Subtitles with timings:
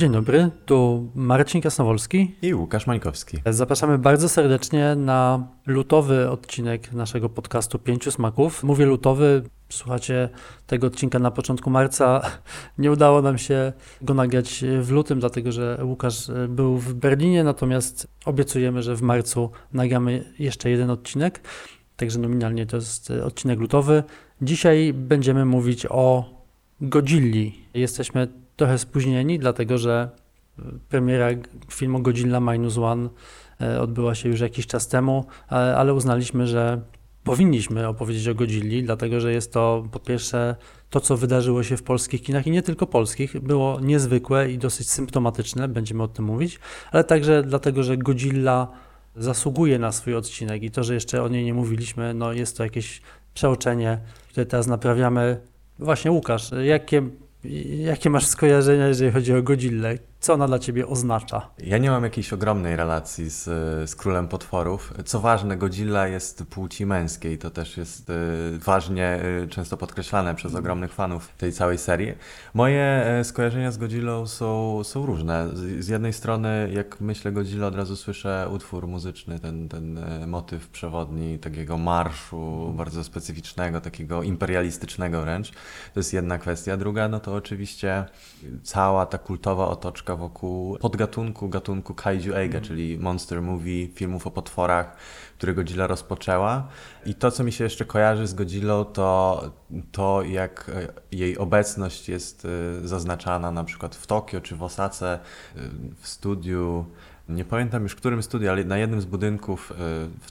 [0.00, 3.38] Dzień dobry, tu Marcin Kasnowolski i Łukasz Mańkowski.
[3.46, 8.62] Zapraszamy bardzo serdecznie na lutowy odcinek naszego podcastu Pięciu Smaków.
[8.62, 10.28] Mówię lutowy, słuchacie
[10.66, 12.22] tego odcinka na początku marca.
[12.78, 18.06] Nie udało nam się go nagrać w lutym, dlatego że Łukasz był w Berlinie, natomiast
[18.24, 21.40] obiecujemy, że w marcu nagramy jeszcze jeden odcinek.
[21.96, 24.02] Także nominalnie to jest odcinek lutowy.
[24.42, 26.24] Dzisiaj będziemy mówić o
[26.80, 27.64] Godzilli.
[27.74, 30.10] Jesteśmy trochę spóźnieni, dlatego że
[30.88, 31.28] premiera
[31.70, 33.08] filmu Godzilla Minus One
[33.60, 36.80] e, odbyła się już jakiś czas temu, ale uznaliśmy, że
[37.24, 40.56] powinniśmy opowiedzieć o Godzilli, dlatego że jest to po pierwsze
[40.90, 44.90] to, co wydarzyło się w polskich kinach i nie tylko polskich, było niezwykłe i dosyć
[44.90, 46.58] symptomatyczne, będziemy o tym mówić,
[46.92, 48.68] ale także dlatego, że Godzilla
[49.16, 52.64] zasługuje na swój odcinek i to, że jeszcze o niej nie mówiliśmy, no jest to
[52.64, 53.02] jakieś
[53.34, 53.98] przeoczenie,
[54.28, 55.40] które teraz naprawiamy.
[55.78, 57.02] Właśnie Łukasz, jakie
[57.84, 59.98] Jakie masz skojarzenia, jeżeli chodzi o Godzillę?
[60.20, 61.50] Co ona dla ciebie oznacza?
[61.58, 63.44] Ja nie mam jakiejś ogromnej relacji z,
[63.90, 64.94] z Królem Potworów.
[65.04, 67.38] Co ważne, Godzilla jest płci męskiej.
[67.38, 68.14] To też jest y,
[68.58, 72.12] ważnie y, często podkreślane przez ogromnych fanów tej całej serii.
[72.54, 75.48] Moje y, skojarzenia z Godzillą są, są różne.
[75.48, 80.26] Z, z, jednej strony, jak myślę Godzilla, od razu słyszę utwór muzyczny, ten, ten y,
[80.26, 85.50] motyw przewodni takiego marszu bardzo specyficznego, takiego imperialistycznego wręcz.
[85.94, 86.76] To jest jedna kwestia.
[86.76, 88.04] Druga, no to oczywiście
[88.62, 92.68] cała ta kultowa otoczka wokół podgatunku, gatunku kaiju eiga, mm.
[92.68, 94.96] czyli monster movie, filmów o potworach,
[95.38, 96.68] które Godzilla rozpoczęła.
[97.06, 99.42] I to, co mi się jeszcze kojarzy z Godzillą, to
[99.92, 102.46] to, jak e, jej obecność jest
[102.82, 105.18] e, zaznaczana na przykład w Tokio czy w Osace,
[106.00, 106.84] w studiu
[107.30, 109.72] nie pamiętam już w którym studiu, ale na jednym z budynków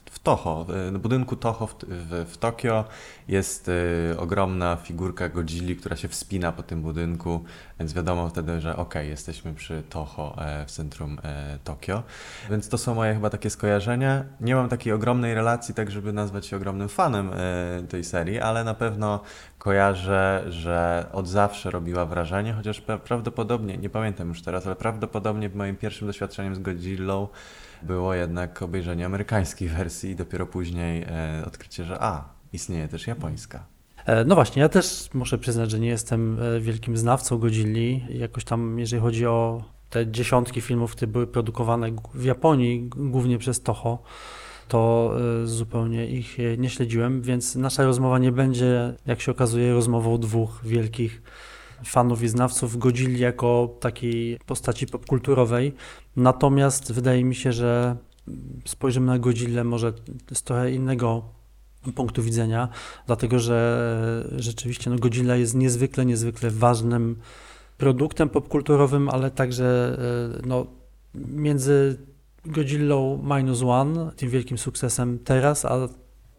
[0.06, 2.86] w Toho, w budynku Toho w, w, w Tokio
[3.28, 3.72] jest
[4.18, 7.44] ogromna figurka Godzilli, która się wspina po tym budynku
[7.80, 12.04] więc wiadomo wtedy, że ok, jesteśmy przy Toho e, w centrum e, Tokio.
[12.50, 14.24] Więc to są moje chyba takie skojarzenia.
[14.42, 18.64] Nie mam takiej ogromnej relacji, tak żeby nazwać się ogromnym fanem e, tej serii, ale
[18.64, 19.20] na pewno
[19.60, 25.76] kojarzę, że od zawsze robiła wrażenie, chociaż prawdopodobnie, nie pamiętam już teraz, ale prawdopodobnie moim
[25.76, 27.28] pierwszym doświadczeniem z Godzillą
[27.82, 31.06] było jednak obejrzenie amerykańskiej wersji i dopiero później
[31.48, 33.66] odkrycie, że a, istnieje też japońska.
[34.06, 38.06] E, no właśnie, ja też muszę przyznać, że nie jestem e, wielkim znawcą Godzilli.
[38.10, 43.62] Jakoś tam, jeżeli chodzi o te dziesiątki filmów, które były produkowane w Japonii, głównie przez
[43.62, 44.04] Toho,
[44.70, 45.14] to
[45.44, 50.62] e, zupełnie ich nie śledziłem, więc nasza rozmowa nie będzie, jak się okazuje, rozmową dwóch
[50.64, 51.22] wielkich
[51.86, 55.74] fanów i znawców Godzilli jako takiej postaci popkulturowej.
[56.16, 57.96] Natomiast wydaje mi się, że
[58.66, 59.94] spojrzymy na Godzillę może
[60.34, 61.24] z trochę innego
[61.96, 62.70] punktu widzenia,
[63.08, 67.16] dlatego że rzeczywiście no, Godzilla jest niezwykle, niezwykle ważnym
[67.78, 69.98] produktem popkulturowym, ale także
[70.38, 70.66] e, no,
[71.16, 71.98] między
[72.50, 75.90] Godzillą Minus One, tym wielkim sukcesem teraz, a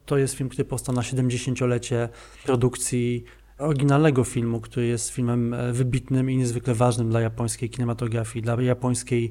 [0.07, 2.09] to jest film, który powstał na 70-lecie
[2.45, 3.25] produkcji
[3.59, 9.31] oryginalnego filmu, który jest filmem e, wybitnym i niezwykle ważnym dla japońskiej kinematografii, dla japońskiej,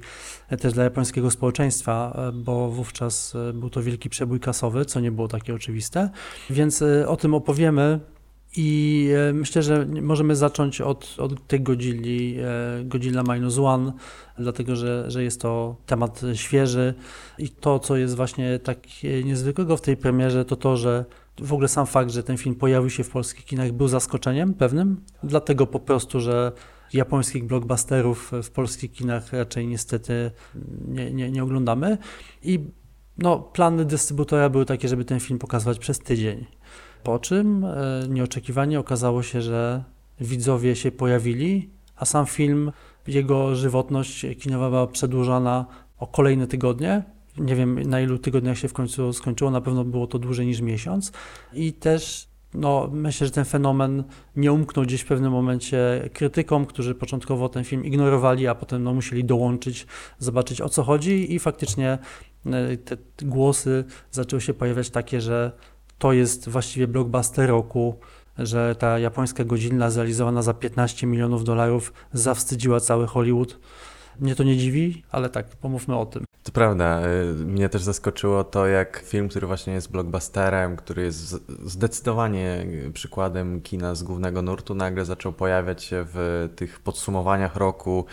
[0.50, 5.12] e, też dla japońskiego społeczeństwa, e, bo wówczas był to wielki przebój kasowy, co nie
[5.12, 6.10] było takie oczywiste.
[6.50, 8.00] Więc o tym opowiemy
[8.56, 12.38] i myślę, że możemy zacząć od, od tej Godzilli,
[12.84, 13.94] Godzilla Minus One,
[14.38, 16.94] dlatego że, że jest to temat świeży.
[17.38, 18.80] I to, co jest właśnie tak
[19.24, 21.06] niezwykłego w tej premierze, to to, że
[21.42, 25.02] w ogóle sam fakt, że ten film pojawił się w polskich kinach był zaskoczeniem pewnym,
[25.24, 26.52] dlatego po prostu, że
[26.94, 30.32] japońskich blockbusterów w polskich kinach raczej niestety
[30.88, 31.98] nie, nie, nie oglądamy.
[32.44, 32.60] I
[33.18, 36.46] no, plany dystrybutora były takie, żeby ten film pokazywać przez tydzień.
[37.04, 37.76] Po czym e,
[38.10, 39.84] nieoczekiwanie okazało się, że
[40.20, 42.72] widzowie się pojawili, a sam film,
[43.08, 45.66] jego żywotność kinowa była przedłużona
[45.98, 47.04] o kolejne tygodnie,
[47.38, 50.62] nie wiem na ilu tygodniach się w końcu skończyło, na pewno było to dłużej niż
[50.62, 51.12] miesiąc.
[51.54, 54.04] I też no, myślę, że ten fenomen
[54.36, 58.94] nie umknął gdzieś w pewnym momencie krytykom, którzy początkowo ten film ignorowali, a potem no,
[58.94, 59.88] musieli dołączyć,
[60.20, 61.98] zobaczyć o co chodzi i faktycznie
[62.46, 65.52] e, te głosy zaczęły się pojawiać takie, że
[66.00, 68.00] to jest właściwie blockbuster roku,
[68.38, 73.60] że ta japońska godzina zrealizowana za 15 milionów dolarów zawstydziła cały Hollywood.
[74.20, 76.24] Mnie to nie dziwi, ale tak, pomówmy o tym.
[76.44, 77.02] To prawda.
[77.08, 81.20] Y, mnie też zaskoczyło to, jak film, który właśnie jest blockbusterem, który jest
[81.66, 88.06] zdecydowanie przykładem kina z głównego nurtu, nagle zaczął pojawiać się w tych podsumowaniach roku,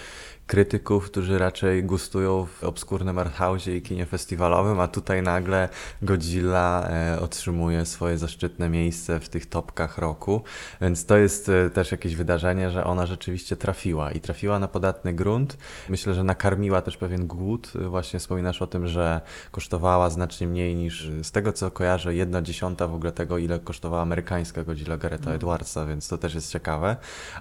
[0.47, 5.69] krytyków, którzy raczej gustują w obskurnym arthouse'ie i kinie festiwalowym, a tutaj nagle
[6.03, 10.43] Godzilla e, otrzymuje swoje zaszczytne miejsce w tych topkach roku,
[10.81, 15.13] więc to jest e, też jakieś wydarzenie, że ona rzeczywiście trafiła i trafiła na podatny
[15.13, 15.57] grunt.
[15.89, 17.73] Myślę, że nakarmiła też pewien głód.
[17.89, 19.21] Właśnie wspominasz o tym, że
[19.51, 24.03] kosztowała znacznie mniej niż z tego co kojarzę, jedna dziesiąta w ogóle tego, ile kosztowała
[24.03, 25.37] amerykańska Godzilla Garetha no.
[25.37, 26.97] Edwardsa, więc to też jest ciekawe.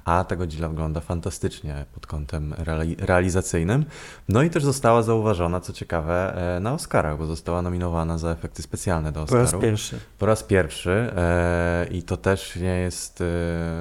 [0.06, 3.86] A ta Godzilla wygląda fantastycznie pod kątem reali realizacyjnym.
[4.30, 8.62] No i też została zauważona, co ciekawe, e, na Oscarach, bo została nominowana za efekty
[8.62, 9.46] specjalne do Oscaru.
[9.46, 10.00] Po raz pierwszy.
[10.20, 13.26] Po raz pierwszy e, i to też nie jest, e,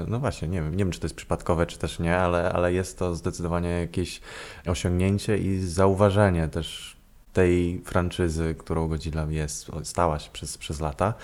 [0.09, 2.73] no właśnie, nie wiem, nie wiem, czy to jest przypadkowe, czy też nie, ale, ale
[2.73, 4.21] jest to zdecydowanie jakieś
[4.67, 6.97] osiągnięcie i zauważenie też
[7.33, 11.15] tej franczyzy, którą Godzilla jest, stała się przez, przez lata.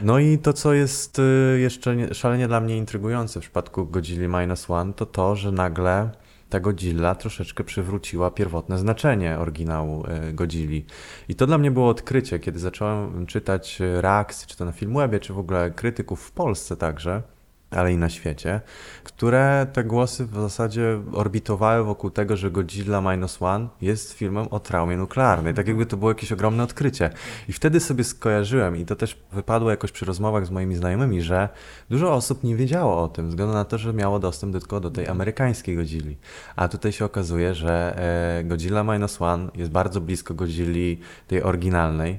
[0.00, 1.20] No i to, co jest
[1.56, 6.10] jeszcze szalenie dla mnie intrygujące w przypadku Godzilla Minus One, to to, że nagle
[6.48, 10.84] ta Godzilla troszeczkę przywróciła pierwotne znaczenie oryginału e, Godzilli.
[11.28, 15.32] I to dla mnie było odkrycie, kiedy zacząłem czytać reakcje, czy to na Filmwebie, czy
[15.32, 17.22] w ogóle krytyków w Polsce także,
[17.70, 18.60] ale i na świecie,
[19.04, 24.60] które te głosy w zasadzie orbitowały wokół tego, że Godzilla Minus One jest filmem o
[24.60, 25.54] traumie nuklearnej.
[25.54, 27.10] Tak jakby to było jakieś ogromne odkrycie.
[27.48, 31.48] I wtedy sobie skojarzyłem, i to też wypadło jakoś przy rozmowach z moimi znajomymi, że
[31.90, 34.90] dużo osób nie wiedziało o tym, ze względu na to, że miało dostęp tylko do
[34.90, 36.16] tej amerykańskiej Godzilli.
[36.56, 37.98] A tutaj się okazuje, że
[38.40, 42.18] e, Godzilla Minus One jest bardzo blisko Godzilli tej oryginalnej,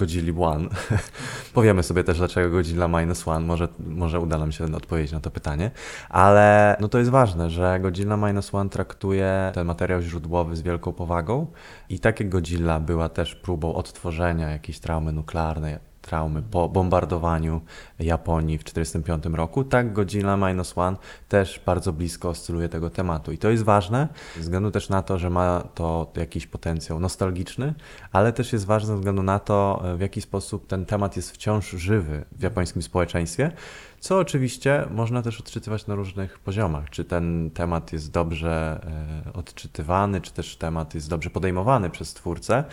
[0.00, 0.68] Godzilla One.
[1.54, 3.46] Powiemy sobie też, dlaczego Godzilla Minus One.
[3.46, 5.70] Może, może uda nam się odpowiedzieć na to pytanie.
[6.08, 10.92] Ale no to jest ważne, że Godzilla Minus One traktuje ten materiał źródłowy z wielką
[10.92, 11.46] powagą
[11.88, 17.60] i tak jak Godzilla była też próbą odtworzenia jakiejś traumy nuklearnej, traumy po bombardowaniu
[17.98, 20.96] Japonii w 1945 roku, tak Godzilla Minus One
[21.28, 23.32] też bardzo blisko oscyluje tego tematu.
[23.32, 27.74] I to jest ważne, ze względu też na to, że ma to jakiś potencjał nostalgiczny,
[28.12, 31.70] ale też jest ważne ze względu na to, w jaki sposób ten temat jest wciąż
[31.70, 33.52] żywy w japońskim społeczeństwie
[34.00, 36.90] co oczywiście można też odczytywać na różnych poziomach.
[36.90, 38.80] Czy ten temat jest dobrze
[39.26, 42.64] e, odczytywany, czy też temat jest dobrze podejmowany przez twórcę,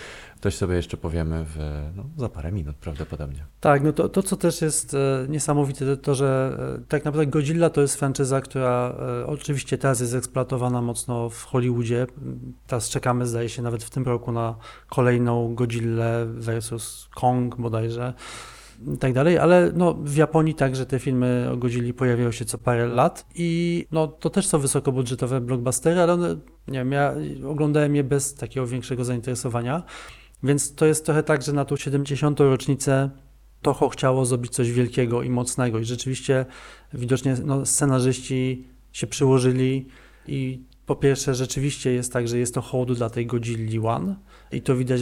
[0.42, 1.58] coś sobie jeszcze powiemy w,
[1.96, 3.46] no, za parę minut prawdopodobnie.
[3.60, 7.32] Tak, no to, to co też jest e, niesamowite, to, to że e, tak naprawdę
[7.32, 8.96] Godzilla to jest franczyza, która
[9.26, 12.08] oczywiście teraz jest eksploatowana mocno w Hollywoodzie.
[12.68, 14.56] Teraz czekamy, zdaje się, nawet w tym roku na
[14.90, 18.14] kolejną Godzilla versus Kong bodajże
[18.94, 22.58] i tak dalej, ale no, w Japonii także te filmy o Godzilli pojawiają się co
[22.58, 26.36] parę lat i no, to też są wysokobudżetowe blockbustery, ale one,
[26.68, 27.16] nie wiem, ja
[27.48, 29.84] oglądałem je bez takiego większego zainteresowania,
[30.44, 32.40] więc to jest trochę tak, że na tą 70.
[32.40, 33.10] rocznicę
[33.62, 36.46] Toho chciało zrobić coś wielkiego i mocnego i rzeczywiście
[36.94, 39.88] widocznie no, scenarzyści się przyłożyli
[40.28, 44.16] i po pierwsze rzeczywiście jest tak, że jest to hołd dla tej Godzilli One
[44.52, 45.02] i to widać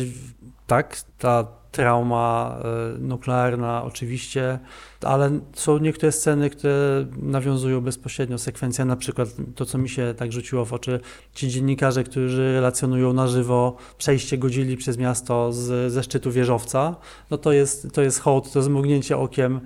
[0.68, 2.58] tak, ta trauma
[2.96, 4.60] e, nuklearna oczywiście,
[5.02, 10.32] ale są niektóre sceny, które nawiązują bezpośrednio sekwencja, na przykład to, co mi się tak
[10.32, 11.00] rzuciło w oczy,
[11.34, 16.96] ci dziennikarze, którzy relacjonują na żywo przejście Godzilli przez miasto z, ze szczytu wieżowca,
[17.32, 19.62] no to jest, to jest hołd, to zmrugnięcie okiem,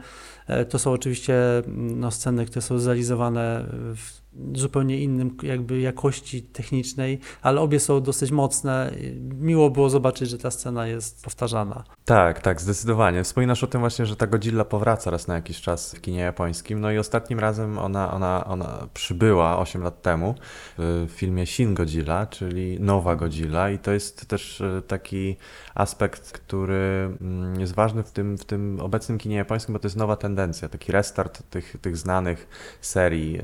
[0.48, 1.36] e, to są oczywiście
[1.76, 4.20] no, sceny, które są zrealizowane w
[4.56, 8.92] zupełnie innym jakby jakości technicznej, ale obie są dosyć mocne.
[9.40, 11.84] Miło było zobaczyć, że ta scena jest powtarzana.
[12.06, 13.24] Tak, tak, zdecydowanie.
[13.24, 16.82] Wspominasz o tym właśnie, że ta Godzilla powraca raz na jakiś czas w kinie japońskim,
[16.82, 20.36] no i ostatnim razem ona, ona, ona przybyła 8 lat temu
[20.78, 25.36] w filmie Shin Godzilla, czyli Nowa Godzilla i to jest też e, taki
[25.76, 29.98] aspekt, który mm, jest ważny w tym, w tym obecnym kinie japońskim, bo to jest
[29.98, 32.48] nowa tendencja, taki restart tych, tych znanych
[32.82, 33.40] serii.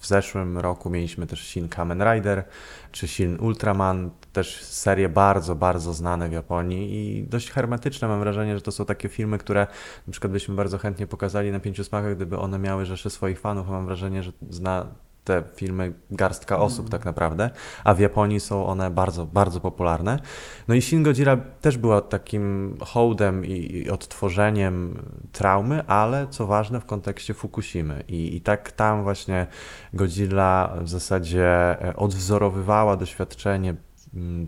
[0.00, 2.44] W zeszłym roku mieliśmy też Shin Kamen Rider,
[2.92, 8.08] czy Shin Ultraman, też serie bardzo, bardzo znane w Japonii i dość hermetyczne.
[8.08, 9.66] Mam wrażenie, że to są takie filmy, które
[10.06, 13.68] na przykład byśmy bardzo chętnie pokazali na Pięciu Smakach, gdyby one miały rzesze swoich fanów.
[13.68, 14.86] Mam wrażenie, że zna
[15.28, 16.90] te filmy garstka osób mm.
[16.90, 17.50] tak naprawdę,
[17.84, 20.18] a w Japonii są one bardzo, bardzo popularne.
[20.68, 26.84] No i Shin Godzilla też była takim hołdem i, odtworzeniem traumy, ale co ważne w
[26.84, 28.04] kontekście Fukushimy.
[28.08, 29.46] I, I tak tam właśnie
[29.94, 31.46] Godzilla w zasadzie
[31.82, 33.74] e, odwzorowywała doświadczenie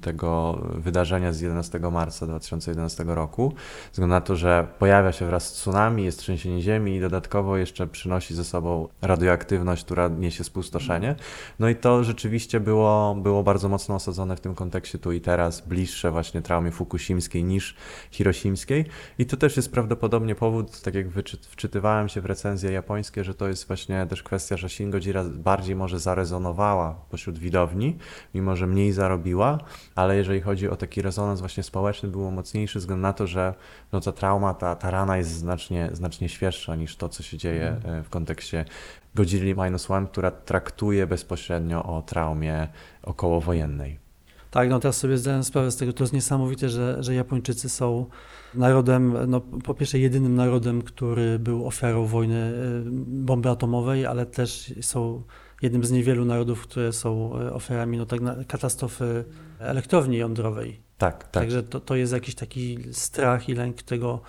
[0.03, 3.53] tego wydarzenia z 11 marca 2011 roku,
[3.85, 7.57] ze względu na to, że pojawia się wraz z tsunami, jest trzęsienie ziemi i dodatkowo
[7.57, 11.17] jeszcze przynosi ze sobą radioaktywność, która niesie spustoszenie.
[11.59, 15.61] No i to rzeczywiście było, było bardzo mocno osadzone w tym kontekście tu i teraz,
[15.61, 17.77] bliższe właśnie traumie fukushimskiej niż
[18.11, 18.85] hiroshimskiej.
[19.19, 21.07] I to też jest prawdopodobnie powód, tak jak
[21.41, 25.77] wczytywałem się w recenzje japońskie, że to jest właśnie też kwestia, że Shin Godzilla bardziej
[25.77, 27.97] może zarezonowała pośród widowni,
[28.35, 29.50] mimo że mniej zarobiła,
[29.95, 33.55] ale jeżeli chodzi o taki rezonans właśnie społeczny, było mocniejszy ze względu na to, że
[33.93, 37.77] no ta trauma, ta, ta rana jest znacznie, znacznie świeższa niż to, co się dzieje
[37.85, 38.05] mm.
[38.05, 38.65] w kontekście
[39.15, 42.69] Godzilla Minus One, która traktuje bezpośrednio o traumie
[43.03, 43.99] okołowojennej.
[44.51, 48.07] Tak, no teraz sobie zdałem sprawę z tego, to jest niesamowite, że, że Japończycy są
[48.55, 54.75] narodem, no po pierwsze jedynym narodem, który był ofiarą wojny y, bomby atomowej, ale też
[54.81, 55.23] są
[55.63, 59.25] jednym z niewielu narodów, które są y, ofiarami no, tak katastrofy
[59.59, 60.81] elektrowni jądrowej.
[60.99, 61.31] Tak, tak.
[61.31, 64.21] Także to, to jest jakiś taki strach i lęk tego,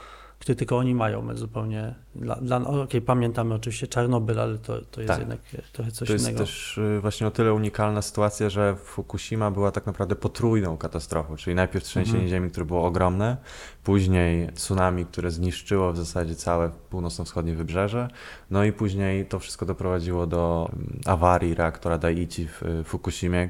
[0.41, 1.21] który tylko oni mają.
[1.21, 5.19] My zupełnie, dla, dla, okay, pamiętamy oczywiście Czarnobyl, ale to, to jest tak.
[5.19, 5.39] jednak
[5.71, 6.23] trochę coś innego.
[6.23, 10.77] To jest też y, właśnie o tyle unikalna sytuacja, że Fukushima była tak naprawdę potrójną
[10.77, 12.29] katastrofą, czyli najpierw trzęsienie mhm.
[12.29, 13.37] ziemi, które było ogromne,
[13.83, 18.07] później tsunami, które zniszczyło w zasadzie całe północno-wschodnie wybrzeże,
[18.51, 23.49] no i później to wszystko doprowadziło do mm, awarii reaktora Daiichi w y, Fukushimie,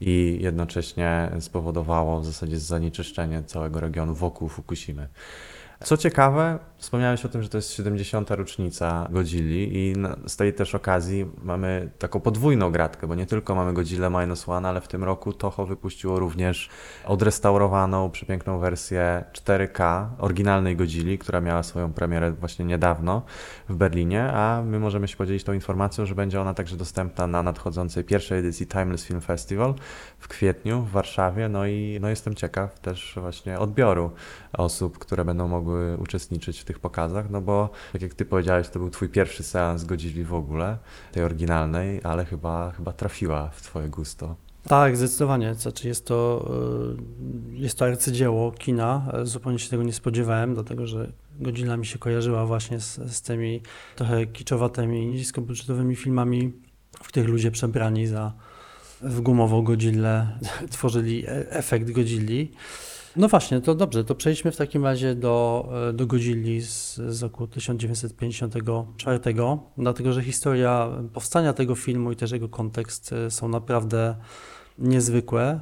[0.00, 5.08] i jednocześnie spowodowało w zasadzie zanieczyszczenie całego regionu wokół Fukushimy.
[5.84, 8.30] Co ciekawe, wspomniałeś o tym, że to jest 70.
[8.30, 9.94] rocznica Godzilli i
[10.26, 14.68] z tej też okazji mamy taką podwójną gratkę, bo nie tylko mamy Godzilla Minus One,
[14.68, 16.68] ale w tym roku Toho wypuściło również
[17.04, 23.22] odrestaurowaną, przepiękną wersję 4K oryginalnej Godzilli, która miała swoją premierę właśnie niedawno
[23.68, 27.42] w Berlinie, a my możemy się podzielić tą informacją, że będzie ona także dostępna na
[27.42, 29.74] nadchodzącej pierwszej edycji Timeless Film Festival
[30.18, 34.10] w kwietniu w Warszawie, no i no jestem ciekaw też właśnie odbioru
[34.52, 38.78] osób, które będą mogły uczestniczyć w tych pokazach, no bo tak jak ty powiedziałeś, to
[38.78, 40.78] był twój pierwszy seans Godzilli w ogóle,
[41.12, 44.36] tej oryginalnej, ale chyba, chyba trafiła w twoje gusto.
[44.68, 45.54] Tak, zdecydowanie.
[45.54, 46.50] Znaczy jest to,
[47.50, 49.12] y, jest to arcydzieło kina.
[49.22, 53.62] Zupełnie się tego nie spodziewałem, dlatego że Godzilla mi się kojarzyła właśnie z, z tymi
[53.96, 56.52] trochę kiczowatymi, niskobudżetowymi filmami,
[57.02, 58.32] w których ludzie przebrani za
[59.00, 60.38] w gumową Godzillę
[60.70, 62.50] tworzyli e, efekt Godzilli.
[63.16, 67.22] No właśnie, to dobrze, to przejdźmy w takim razie do, e, do Godzilli z, z
[67.22, 69.20] roku 1954,
[69.78, 74.16] dlatego że historia powstania tego filmu i też jego kontekst e, są naprawdę
[74.78, 75.60] niezwykłe.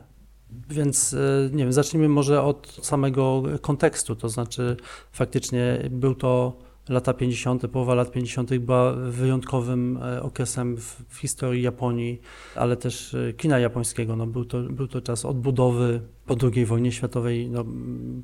[0.68, 1.16] Więc
[1.52, 4.76] nie wiem, zacznijmy może od samego kontekstu, to znaczy
[5.12, 6.56] faktycznie był to
[6.88, 8.58] lata 50., połowa lat 50.
[8.58, 12.20] była wyjątkowym e, okresem w, w, historii Japonii,
[12.56, 14.16] ale też e, kina japońskiego.
[14.16, 17.50] No, był, to, był to czas odbudowy po II wojnie światowej.
[17.50, 17.64] No,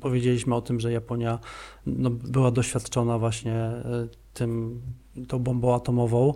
[0.01, 1.39] powiedzieliśmy o tym, że Japonia
[1.85, 4.81] no, była doświadczona właśnie e, tym,
[5.27, 6.33] tą bombą atomową,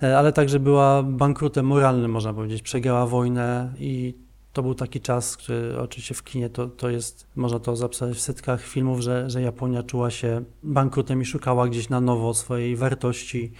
[0.00, 2.62] ale także była bankrutem moralnym, można powiedzieć.
[2.62, 4.14] Przegrała wojnę i
[4.52, 8.20] to był taki czas, który oczywiście w kinie to, to jest, można to zapisać w
[8.20, 13.52] setkach filmów, że, że Japonia czuła się bankrutem i szukała gdzieś na nowo swojej wartości.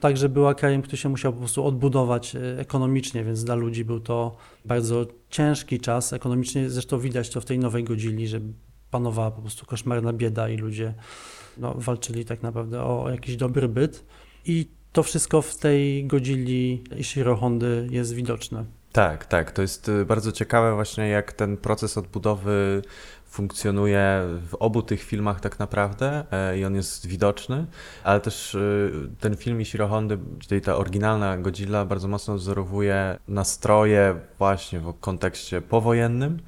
[0.00, 4.00] Także była krajem, który się musiał po prostu odbudować e, ekonomicznie, więc dla ludzi był
[4.00, 6.70] to bardzo ciężki czas ekonomicznie.
[6.70, 8.40] Zresztą widać to w tej nowej godzili, że
[8.90, 10.94] panowała po prostu koszmarna bieda i ludzie
[11.58, 14.04] no, walczyli tak naprawdę o jakiś dobry byt.
[14.46, 18.79] I to wszystko w tej godzili Ishiro Hondy jest widoczne.
[18.92, 19.50] Tak, tak.
[19.50, 22.82] To jest y, bardzo ciekawe właśnie, jak ten proces odbudowy
[23.30, 27.66] funkcjonuje w obu tych filmach tak naprawdę e, i on jest widoczny,
[28.04, 30.18] ale też y, ten film Ishiro Hondy,
[30.48, 36.38] czyli ta oryginalna Godzilla bardzo mocno wzorowuje nastroje właśnie w kontekście powojennym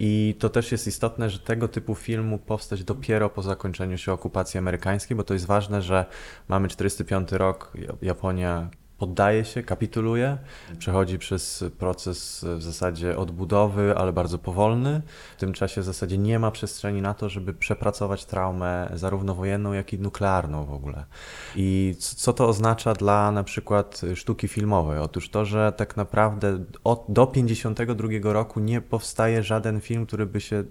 [0.00, 4.12] i to też jest istotne, że tego typu film mógł powstać dopiero po zakończeniu się
[4.12, 6.04] okupacji amerykańskiej, bo to jest ważne, że
[6.48, 10.38] mamy 45 rok, Japonia poddaje się, kapituluje,
[10.78, 15.02] przechodzi przez proces w zasadzie odbudowy, ale bardzo powolny.
[15.36, 19.72] W tym czasie w zasadzie nie ma przestrzeni na to, żeby przepracować traumę zarówno wojenną,
[19.72, 21.04] jak i nuklearną w ogóle.
[21.56, 24.98] I co to oznacza dla na przykład sztuki filmowej?
[24.98, 30.40] Otóż to, że tak naprawdę od, do 52 roku nie powstaje żaden film, który by
[30.40, 30.64] się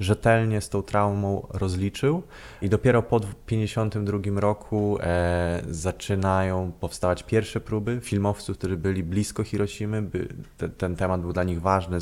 [0.00, 2.22] rzetelnie z tą traumą rozliczył
[2.62, 9.44] i dopiero po 52 roku e, zaczynają powstawać pierwsze próby próby, filmowców, którzy byli blisko
[9.44, 10.28] Hiroshimy, by
[10.58, 12.00] te, ten temat był dla nich ważny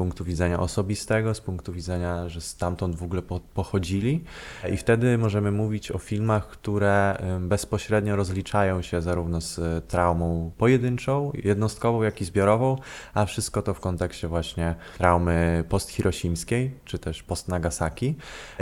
[0.00, 4.24] punktu widzenia osobistego, z punktu widzenia, że stamtąd w ogóle po, pochodzili.
[4.72, 12.02] I wtedy możemy mówić o filmach, które bezpośrednio rozliczają się zarówno z traumą pojedynczą, jednostkową,
[12.02, 12.76] jak i zbiorową,
[13.14, 18.14] a wszystko to w kontekście właśnie traumy post-hirosimskiej, czy też post-Nagasaki.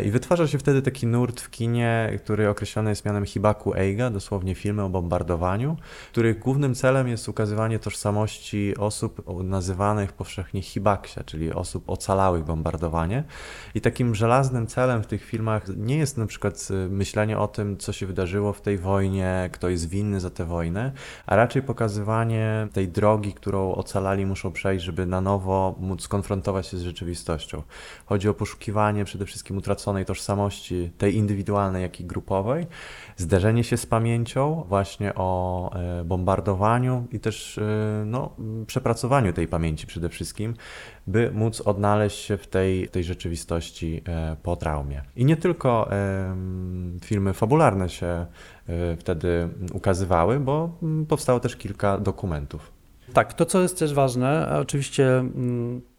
[0.04, 4.54] I wytwarza się wtedy taki nurt w kinie, który określony jest mianem Hibaku Eiga, dosłownie
[4.54, 5.76] filmy o bombardowaniu,
[6.12, 13.24] których głównym celem jest ukazywanie tożsamości osób nazywanych powszechnie Hibaksia, czyli osób ocalałych bombardowanie.
[13.74, 17.76] I takim żelaznym celem w tych filmach nie jest na przykład y, myślenie o tym,
[17.76, 20.92] co się wydarzyło w tej wojnie, kto jest winny za tę wojnę,
[21.26, 26.76] a raczej pokazywanie tej drogi, którą ocalali muszą przejść, żeby na nowo móc skonfrontować się
[26.76, 27.62] z rzeczywistością.
[28.06, 32.66] Chodzi o poszukiwanie przede wszystkim utraconej tożsamości, tej indywidualnej, jak i grupowej,
[33.16, 37.62] zderzenie się z pamięcią, właśnie o e, bombardowaniu i też e,
[38.06, 40.54] no, przepracowaniu tej pamięci przede wszystkim,
[41.08, 45.02] by móc odnaleźć się w tej, tej rzeczywistości e, po traumie.
[45.16, 45.90] I nie tylko
[47.04, 48.26] filmy fabularne się
[48.98, 52.72] wtedy ukazywały, bo powstało też kilka dokumentów.
[53.12, 55.24] Tak, to co jest też ważne, oczywiście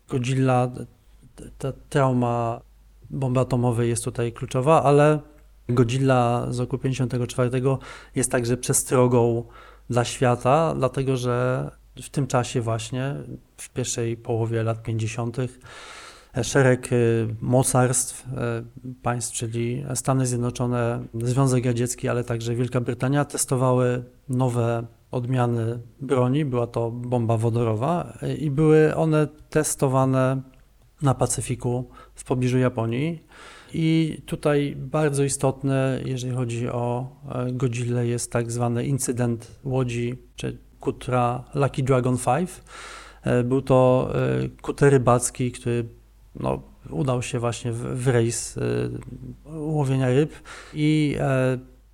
[0.10, 0.72] Godzilla,
[1.58, 2.62] ta trauma
[3.10, 5.20] bomby atomowej jest tutaj kluczowa, ale
[5.70, 7.62] Godzilla z roku 54
[8.16, 9.44] jest także przestrogą
[9.89, 11.70] dla świata, dlatego że
[12.01, 13.15] w tym czasie właśnie,
[13.58, 15.38] w pierwszej połowie lat 50.,
[16.44, 24.03] szereg y, mocarstw y, państw, czyli Stany Zjednoczone, Związek Radziecki, ale także Wielka Brytania testowały
[24.29, 26.46] nowe odmiany broni.
[26.46, 30.41] Była to bomba wodorowa i były one testowane
[31.01, 33.24] na Pacyfiku w pobliżu Japonii.
[33.74, 40.58] I tutaj bardzo istotne, jeżeli chodzi o e, Godzilla, jest tak zwany incydent łodzi, czy
[40.79, 42.50] kutra Lucky Dragon 5.
[43.24, 45.86] E, był to e, kuter rybacki, który
[46.36, 48.59] no, udał się właśnie w, w rejs
[49.45, 50.33] łowienia ryb
[50.74, 51.17] i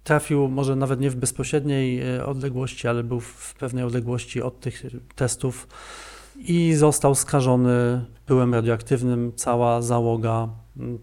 [0.03, 4.83] trafił może nawet nie w bezpośredniej odległości, ale był w pewnej odległości od tych
[5.15, 5.67] testów
[6.37, 9.31] i został skażony pyłem radioaktywnym.
[9.35, 10.49] Cała załoga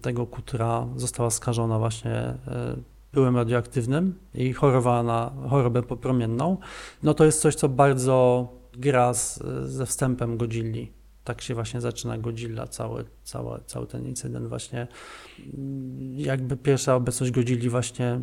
[0.01, 2.37] tego kutra została skażona właśnie e,
[3.13, 6.57] pyłem radioaktywnym i chorowała na chorobę popromienną,
[7.03, 10.91] no to jest coś, co bardzo gra z, ze wstępem Godzilli.
[11.23, 14.87] Tak się właśnie zaczyna Godzilla, cały, cały, cały ten incydent właśnie.
[16.15, 18.19] Jakby pierwsza obecność Godzilli właśnie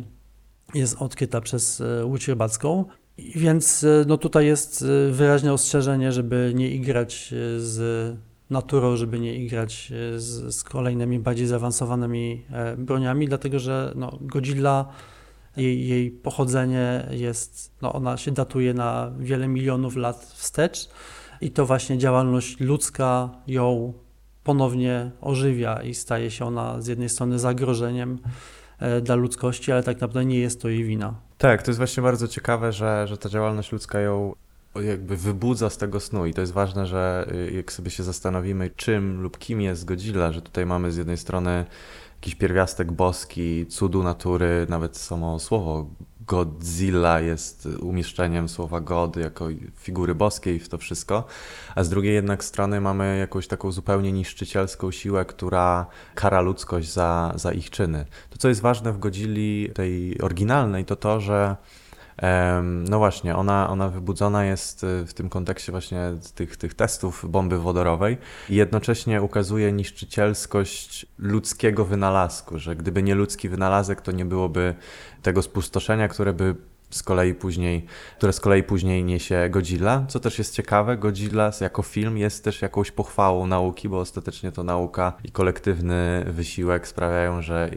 [0.73, 2.85] jest odkryta przez e, Łódź Rybacką.
[3.17, 8.15] Więc e, no tutaj jest wyraźne ostrzeżenie, żeby nie igrać z
[8.51, 14.17] naturą, żeby nie igrać e, z, z kolejnymi bardziej zaawansowanymi e, broniami, dlatego że no,
[14.21, 14.85] Godzilla,
[15.57, 20.89] jej, jej pochodzenie jest, no, ona się datuje na wiele milionów lat wstecz
[21.41, 23.93] i to właśnie działalność ludzka ją
[24.43, 28.19] ponownie ożywia i staje się ona z jednej strony zagrożeniem
[28.79, 31.15] e, dla ludzkości, ale tak naprawdę nie jest to jej wina.
[31.37, 34.33] Tak, to jest właśnie bardzo ciekawe, że, że ta działalność ludzka ją
[34.75, 38.69] jakby wybudza z tego snu i to jest ważne, że y, jak sobie się zastanowimy
[38.69, 41.65] czym lub kim jest Godzilla, że tutaj mamy z jednej strony
[42.15, 45.87] jakiś pierwiastek boski, cudu natury, nawet samo słowo
[46.27, 51.25] Godzilla jest umieszczeniem słowa God jako figury boskiej w to wszystko,
[51.75, 57.33] a z drugiej jednak strony mamy jakąś taką zupełnie niszczycielską siłę, która kara ludzkość za,
[57.35, 58.05] za ich czyny.
[58.29, 61.55] To, co jest ważne w Godzilli tej oryginalnej, to to, że
[62.89, 67.57] no właśnie, ona, ona wybudzona jest y, w tym kontekście właśnie tych, tych testów bomby
[67.57, 68.17] wodorowej
[68.49, 74.75] i jednocześnie ukazuje niszczycielskość ludzkiego wynalazku, że gdyby nie ludzki wynalazek, to nie byłoby
[75.21, 76.55] tego spustoszenia, które by
[76.91, 77.85] z kolei później,
[78.17, 80.05] które z kolei później niesie Godzilla.
[80.07, 84.63] Co też jest ciekawe, Godzilla jako film jest też jakąś pochwałą nauki, bo ostatecznie to
[84.63, 87.69] nauka i kolektywny wysiłek sprawiają, że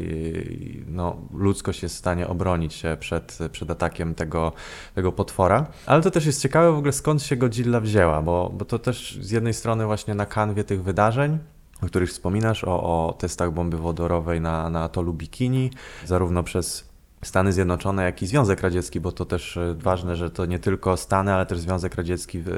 [0.86, 4.52] no, ludzkość jest w stanie obronić się przed, przed atakiem tego,
[4.94, 5.66] tego potwora.
[5.86, 9.18] Ale to też jest ciekawe w ogóle skąd się Godzilla wzięła, bo, bo to też
[9.20, 11.38] z jednej strony właśnie na kanwie tych wydarzeń,
[11.82, 15.70] o których wspominasz, o, o testach bomby wodorowej na, na atolu Bikini,
[16.04, 16.93] zarówno przez
[17.24, 20.96] Stany Zjednoczone, jak i Związek Radziecki, bo to też e, ważne, że to nie tylko
[20.96, 22.48] Stany, ale też Związek Radziecki w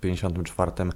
[0.00, 0.90] 1954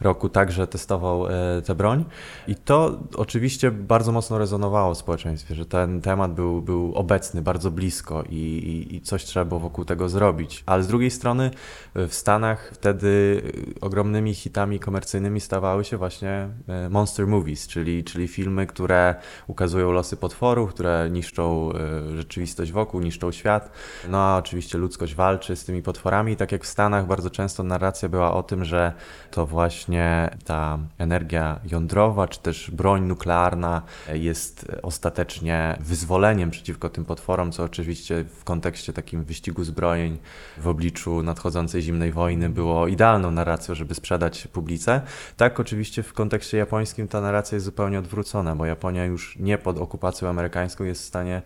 [0.00, 2.04] roku także testował e, tę broń.
[2.48, 7.70] I to oczywiście bardzo mocno rezonowało w społeczeństwie, że ten temat był, był obecny bardzo
[7.70, 10.62] blisko i, i, i coś trzeba było wokół tego zrobić.
[10.66, 11.50] Ale z drugiej strony
[11.94, 13.42] e, w Stanach wtedy
[13.80, 16.48] ogromnymi hitami komercyjnymi stawały się właśnie
[16.90, 19.14] monster movies, czyli, czyli filmy, które
[19.46, 21.72] ukazują losy potworów, które niszczą
[22.16, 23.70] rzeczywistość wokół, niszczą świat.
[24.08, 28.08] No a oczywiście ludzkość walczy z tymi potworami tak jak w Stanach bardzo często narracja
[28.08, 28.92] była o tym, że
[29.30, 33.82] to właśnie ta energia jądrowa czy też broń nuklearna
[34.12, 40.18] jest ostatecznie wyzwoleniem przeciwko tym potworom, co oczywiście w kontekście takim wyścigu zbrojeń
[40.58, 45.00] w obliczu nadchodzącej zimnej wojny było idealną narracją, żeby sprzedać publice.
[45.36, 49.78] Tak, oczywiście w kontekście japońskim ta narracja jest zupełnie odwrócona, bo Japonia już nie pod
[49.78, 51.42] okupacją amerykańską jest w stanie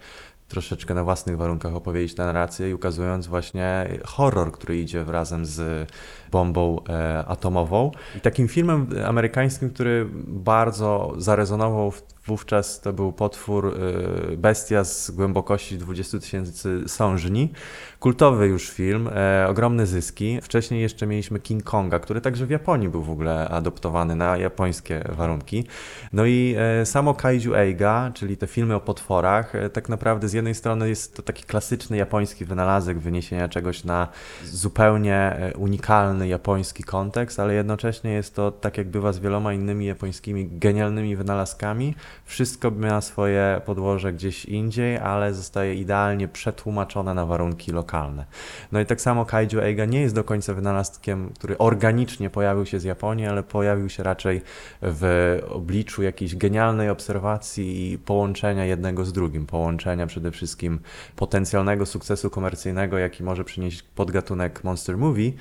[0.48, 5.90] troszeczkę na własnych warunkach opowiedzieć tę narrację i ukazując właśnie horror, który idzie razem z
[6.30, 7.90] bombą e, atomową.
[8.16, 11.92] I takim filmem amerykańskim, który bardzo zarezonował
[12.28, 17.52] wówczas, to był potwór e, Bestia z głębokości 20 tysięcy sążni.
[18.00, 20.38] Kultowy już film, e, ogromne zyski.
[20.42, 25.04] Wcześniej jeszcze mieliśmy King Konga, który także w Japonii był w ogóle adoptowany na japońskie
[25.08, 25.64] warunki.
[26.12, 30.32] No i e, samo Kaiju Eiga, czyli te filmy o potworach, e, tak naprawdę z
[30.32, 34.08] jednej strony jest to taki klasyczny japoński wynalazek wyniesienia czegoś na
[34.44, 39.86] zupełnie e, unikalny japoński kontekst, ale jednocześnie jest to tak jak bywa z wieloma innymi
[39.86, 41.94] japońskimi genialnymi wynalazkami.
[42.24, 48.24] Wszystko ma swoje podłoże gdzieś indziej, ale zostaje idealnie przetłumaczone na warunki lokalne.
[48.72, 52.80] No i tak samo Kaiju Eiga nie jest do końca wynalazkiem, który organicznie pojawił się
[52.80, 54.42] z Japonii, ale pojawił się raczej
[54.82, 60.80] w obliczu jakiejś genialnej obserwacji i połączenia jednego z drugim, połączenia przede wszystkim
[61.16, 65.32] potencjalnego sukcesu komercyjnego, jaki może przynieść podgatunek Monster Movie,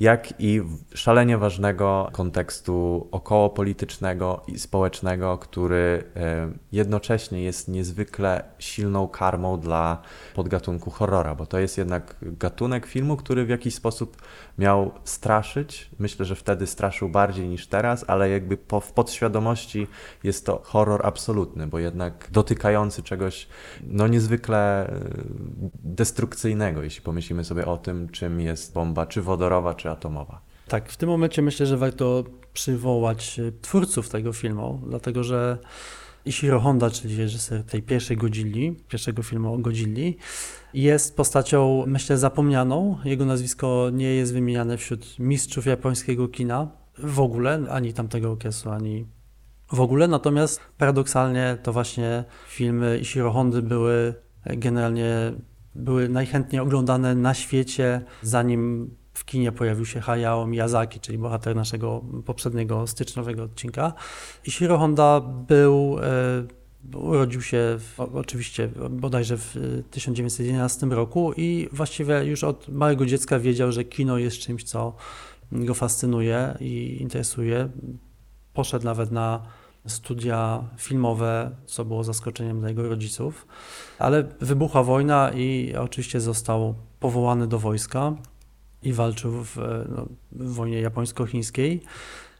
[0.00, 0.62] jak i
[0.94, 10.02] szalenie ważnego kontekstu okołopolitycznego i społecznego, który e, jednocześnie jest niezwykle silną karmą dla
[10.34, 14.16] podgatunku horrora, bo to jest jednak gatunek filmu, który w jakiś sposób
[14.58, 15.90] miał straszyć.
[15.98, 19.86] Myślę, że wtedy straszył bardziej niż teraz, ale jakby po, w podświadomości
[20.24, 23.48] jest to horror absolutny, bo jednak dotykający czegoś
[23.86, 25.00] no niezwykle e,
[25.84, 30.40] destrukcyjnego, jeśli pomyślimy sobie o tym, czym jest bomba, czy wodorowa, czy atomowa.
[30.68, 35.58] Tak, w tym momencie myślę, że warto przywołać e, twórców tego filmu, dlatego że
[36.24, 40.16] Ishiro Honda, czyli reżyser tej pierwszej Godzilli, pierwszego filmu o Godzilli,
[40.74, 42.98] jest postacią, myślę, zapomnianą.
[43.04, 49.06] Jego nazwisko nie jest wymieniane wśród mistrzów japońskiego kina w ogóle, ani tamtego okresu, ani
[49.72, 50.08] w ogóle.
[50.08, 55.32] Natomiast paradoksalnie to właśnie filmy Ishiro Hondy były generalnie
[55.74, 62.04] były najchętniej oglądane na świecie, zanim w kinie pojawił się Hayao Miyazaki, czyli bohater naszego
[62.26, 63.92] poprzedniego styczniowego odcinka.
[64.46, 66.02] Ishiro Honda był, e,
[66.94, 69.56] urodził się w, oczywiście bodajże w
[69.90, 74.96] 1911 roku i właściwie już od małego dziecka wiedział, że kino jest czymś, co
[75.52, 77.68] go fascynuje i interesuje.
[78.54, 79.42] Poszedł nawet na
[79.86, 83.46] studia filmowe, co było zaskoczeniem dla jego rodziców,
[83.98, 88.12] ale wybuchła wojna i oczywiście został powołany do wojska
[88.82, 89.56] i walczył w,
[89.88, 91.80] no, w wojnie japońsko-chińskiej.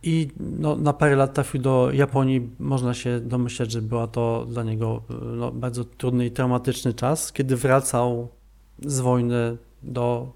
[0.02, 2.50] I no, na parę lat trafił do Japonii.
[2.58, 5.02] Można się domyśleć, że była to dla niego
[5.36, 7.32] no, bardzo trudny i traumatyczny czas.
[7.32, 8.28] Kiedy wracał
[8.78, 10.32] z wojny do,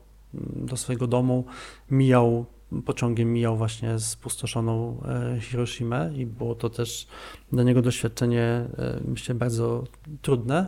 [0.57, 1.45] do swojego domu,
[1.91, 2.47] mijał
[2.85, 7.07] pociągiem mijał właśnie spustoszoną e, Hiroshimę i było to też
[7.53, 9.85] dla niego doświadczenie, e, myślę, bardzo
[10.23, 10.67] trudne.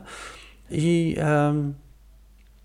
[0.71, 1.17] I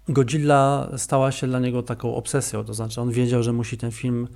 [0.09, 4.27] Godzilla stała się dla niego taką obsesją, to znaczy on wiedział, że musi ten film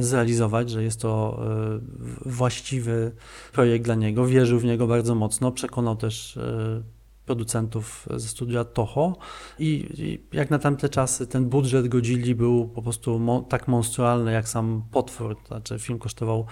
[0.00, 1.42] zrealizować, że jest to
[2.26, 3.12] właściwy
[3.52, 6.38] projekt dla niego, wierzył w niego bardzo mocno, przekonał też
[7.26, 9.16] producentów ze studia Toho
[9.58, 9.88] I,
[10.32, 15.36] jak na tamte czasy ten budżet Godzilli był po prostu tak monstrualny jak sam potwór,
[15.46, 16.46] znaczy film kosztował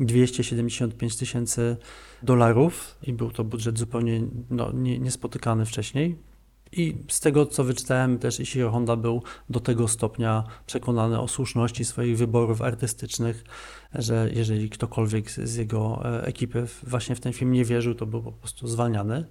[0.00, 1.76] 275 tysięcy
[2.22, 4.20] dolarów i był to budżet zupełnie
[4.50, 6.18] no, nie, niespotykany wcześniej.
[6.76, 11.84] I z tego, co wyczytałem, też Ishiro Honda był do tego stopnia przekonany o słuszności
[11.84, 13.44] swoich wyborów artystycznych,
[13.94, 18.22] że jeżeli ktokolwiek z jego e, ekipy właśnie w ten film nie wierzył, to był
[18.22, 19.24] po prostu zwalniany.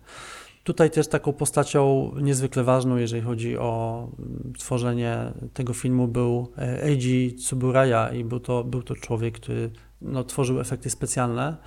[0.63, 5.17] Tutaj też taką postacią niezwykle ważną, jeżeli chodzi o mm, tworzenie
[5.53, 10.59] tego filmu, był e, Eiji Tsuburaya i był to, był to człowiek, który no, tworzył
[10.59, 11.57] efekty specjalne.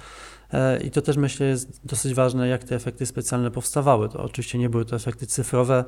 [0.53, 4.09] E, I to też myślę jest dosyć ważne, jak te efekty specjalne powstawały.
[4.09, 5.85] To oczywiście nie były to efekty cyfrowe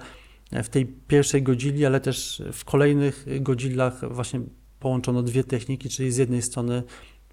[0.52, 4.40] w tej pierwszej godzili, ale też w kolejnych godzillach właśnie
[4.80, 6.82] połączono dwie techniki, czyli z jednej strony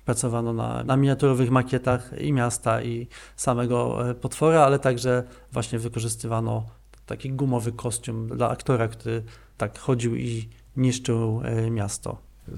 [0.05, 6.65] Pracowano na, na miniaturowych makietach i miasta, i samego e, potwora, ale także właśnie wykorzystywano
[7.05, 9.23] taki gumowy kostium dla aktora, który
[9.57, 12.17] tak chodził i niszczył e, miasto.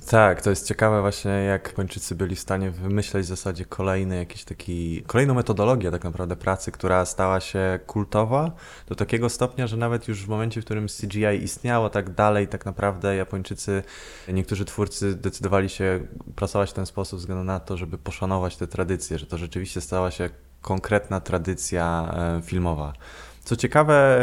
[0.09, 4.43] Tak, to jest ciekawe właśnie, jak Japończycy byli w stanie wymyśleć w zasadzie kolejny jakiś
[4.43, 8.51] taki, kolejną metodologię tak naprawdę pracy, która stała się kultowa
[8.87, 12.65] do takiego stopnia, że nawet już w momencie, w którym CGI istniało tak dalej, tak
[12.65, 13.83] naprawdę Japończycy,
[14.27, 15.99] niektórzy twórcy decydowali się
[16.35, 20.11] pracować w ten sposób względu na to, żeby poszanować te tradycje, że to rzeczywiście stała
[20.11, 20.29] się
[20.61, 22.93] konkretna tradycja e, filmowa.
[23.47, 24.19] Co ciekawe,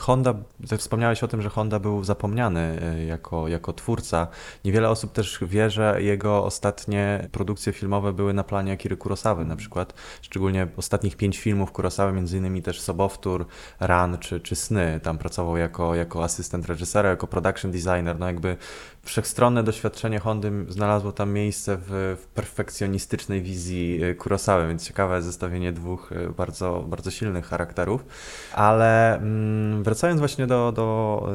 [0.00, 0.34] Honda,
[0.78, 4.28] wspomniałeś o tym, że Honda był zapomniany y, jako, jako twórca.
[4.64, 9.56] Niewiele osób też wie, że jego ostatnie produkcje filmowe były na planie Akiry Kurosawy na
[9.56, 9.94] przykład.
[10.22, 13.46] Szczególnie ostatnich pięć filmów Kurosawy, między innymi też Sobowtór,
[13.80, 15.00] Run czy, czy Sny.
[15.02, 18.18] Tam pracował jako, jako asystent reżysera, jako production designer.
[18.18, 18.56] No jakby
[19.02, 25.72] wszechstronne doświadczenie Hondy znalazło tam miejsce w, w perfekcjonistycznej wizji y, Kurosawy, więc ciekawe zestawienie
[25.72, 28.04] dwóch y, bardzo, bardzo silnych charakterów.
[28.52, 31.28] Ale mm, wracając właśnie do, do,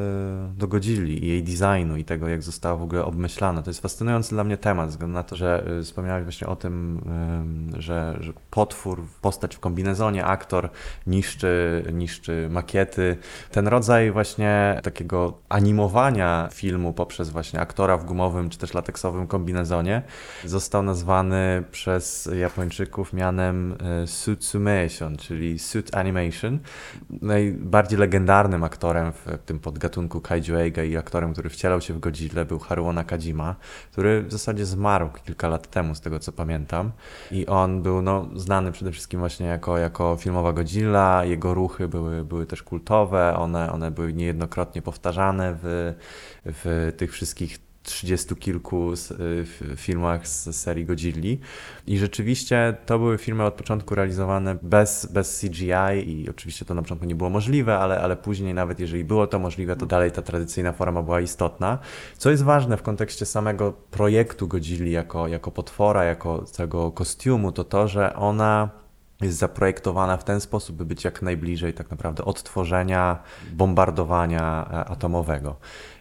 [0.53, 3.81] y, do Godzilli i jej designu i tego, jak została w ogóle obmyślana, to jest
[3.81, 7.01] fascynujący dla mnie temat, ze względu na to, że wspomniałeś właśnie o tym,
[7.77, 10.69] że, że potwór, postać w kombinezonie, aktor
[11.07, 13.17] niszczy, niszczy makiety.
[13.51, 20.01] Ten rodzaj właśnie takiego animowania filmu poprzez właśnie aktora w gumowym czy też lateksowym kombinezonie,
[20.45, 26.59] został nazwany przez Japończyków mianem e, Sutsumation, czyli Suit Animation.
[27.21, 32.45] Najbardziej legendarnym aktorem w tym podgatunku Kaiju Eiga i aktorem, który wcielał się w Godzilla
[32.45, 33.55] był Haruo Nakajima,
[33.91, 36.91] który w zasadzie zmarł kilka lat temu, z tego co pamiętam.
[37.31, 42.25] I on był no, znany przede wszystkim właśnie jako, jako filmowa Godzilla, jego ruchy były,
[42.25, 45.93] były też kultowe, one, one były niejednokrotnie powtarzane w,
[46.45, 51.39] w tych wszystkich trzydziestu kilku y, filmach z serii Godzilli.
[51.87, 55.71] I rzeczywiście to były filmy od początku realizowane bez, bez CGI
[56.05, 59.39] i oczywiście to na początku nie było możliwe, ale, ale później nawet jeżeli było to
[59.39, 61.79] możliwe, to dalej ta tradycyjna forma była istotna.
[62.17, 67.63] Co jest ważne w kontekście samego projektu Godzilli jako, jako potwora, jako tego kostiumu, to
[67.63, 68.83] to, że ona
[69.21, 73.19] jest zaprojektowana w ten sposób, by być jak najbliżej tak naprawdę odtworzenia
[73.51, 75.55] bombardowania e, atomowego.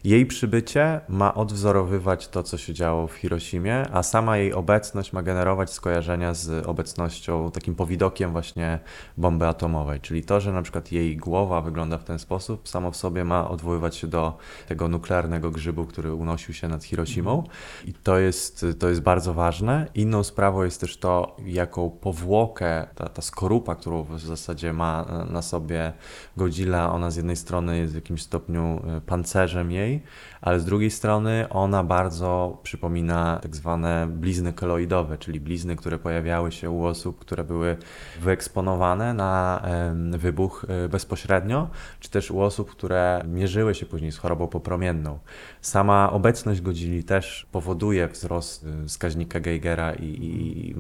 [0.05, 5.23] Jej przybycie ma odwzorowywać to, co się działo w Hiroshimie, a sama jej obecność ma
[5.23, 8.79] generować skojarzenia z obecnością, takim powidokiem właśnie
[9.17, 10.01] bomby atomowej.
[10.01, 13.49] Czyli to, że na przykład jej głowa wygląda w ten sposób, samo w sobie ma
[13.49, 14.37] odwoływać się do
[14.69, 17.45] tego nuklearnego grzybu, który unosił się nad Hiroshimą.
[17.85, 19.87] I to jest, to jest bardzo ważne.
[19.95, 25.43] Inną sprawą jest też to, jaką powłokę, ta, ta skorupa, którą w zasadzie ma na
[25.43, 25.93] sobie
[26.37, 29.92] Godzilla, ona z jednej strony jest w jakimś stopniu e, pancerzem jej,
[30.41, 36.53] ale z drugiej strony ona bardzo przypomina tak zwane blizny keloidowe, czyli blizny, które pojawiały
[36.53, 37.77] się u osób, które były
[38.21, 39.63] wyeksponowane na
[40.11, 41.69] wybuch e, bezpośrednio,
[42.01, 45.19] czy też u osób, które mierzyły się później z chorobą popromienną.
[45.61, 50.75] Sama obecność godzili też powoduje wzrost e, wskaźnika Geigera i, i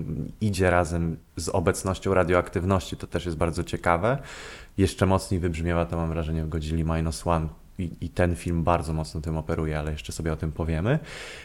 [0.46, 2.96] idzie razem z obecnością radioaktywności.
[2.96, 4.18] To też jest bardzo ciekawe.
[4.79, 7.48] Jeszcze mocniej wybrzmiewa to, mam wrażenie, w Godzilli Minus One,
[7.85, 10.99] i, i, ten film bardzo mocno tym operuje, ale jeszcze sobie o tym powiemy.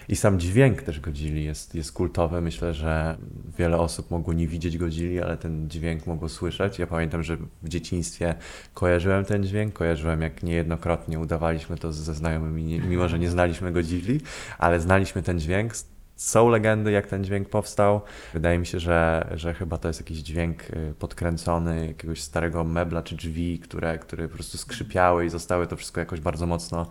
[0.09, 2.41] I sam dźwięk też Godzilli jest, jest kultowy.
[2.41, 3.17] Myślę, że
[3.57, 6.79] wiele osób mogło nie widzieć Godzilli, ale ten dźwięk mogło słyszeć.
[6.79, 8.35] Ja pamiętam, że w dzieciństwie
[8.73, 14.21] kojarzyłem ten dźwięk, kojarzyłem jak niejednokrotnie udawaliśmy to ze znajomymi, mimo że nie znaliśmy Godzilli,
[14.57, 15.73] ale znaliśmy ten dźwięk
[16.17, 18.01] są legendy, jak ten dźwięk powstał.
[18.33, 23.03] Wydaje mi się, że, że chyba to jest jakiś dźwięk y, podkręcony jakiegoś starego mebla
[23.03, 26.85] czy drzwi, które, które po prostu skrzypiały i zostały to wszystko jakoś bardzo mocno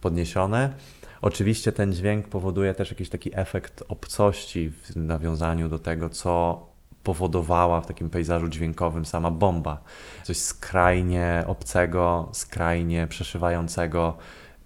[0.00, 0.74] podniesione.
[1.22, 6.66] Oczywiście ten dźwięk powoduje też jakiś taki efekt obcości w nawiązaniu do tego, co
[7.02, 9.82] powodowała w takim pejzażu dźwiękowym sama bomba.
[10.22, 14.16] Coś skrajnie obcego, skrajnie przeszywającego,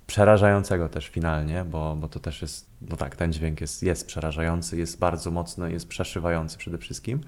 [0.07, 4.77] przerażającego też finalnie, bo, bo to też jest no tak, ten dźwięk jest, jest przerażający,
[4.77, 7.21] jest bardzo mocny, jest przeszywający przede wszystkim.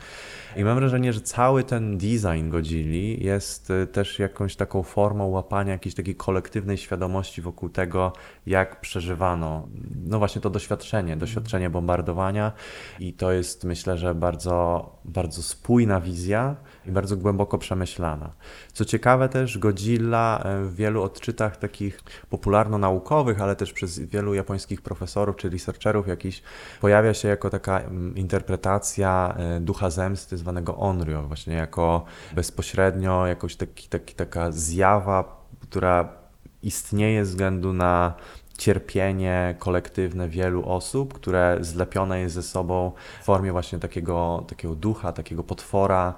[0.57, 5.73] I mam wrażenie, że cały ten design Godzilli jest y, też jakąś taką formą łapania
[5.73, 8.13] jakiejś takiej kolektywnej świadomości wokół tego,
[8.47, 9.69] jak przeżywano
[10.07, 12.53] no właśnie to doświadczenie, doświadczenie bombardowania
[12.99, 16.57] i to jest myślę, że bardzo, bardzo spójna wizja
[16.87, 18.33] i bardzo głęboko przemyślana.
[18.73, 24.83] Co ciekawe też, Godzilla y, w wielu odczytach takich popularno-naukowych, ale też przez wielu japońskich
[24.83, 26.43] profesorów czy researcherów jakiś,
[26.81, 33.57] pojawia się jako taka mm, interpretacja e, ducha zemsty zwanego onryo, właśnie jako bezpośrednio jakoś
[33.57, 36.09] taki, taki, taka zjawa, która
[36.63, 38.15] istnieje ze względu na
[38.59, 42.93] cierpienie kolektywne wielu osób, które zlepione jest ze sobą
[43.23, 46.15] w formie właśnie takiego, takiego ducha, takiego potwora,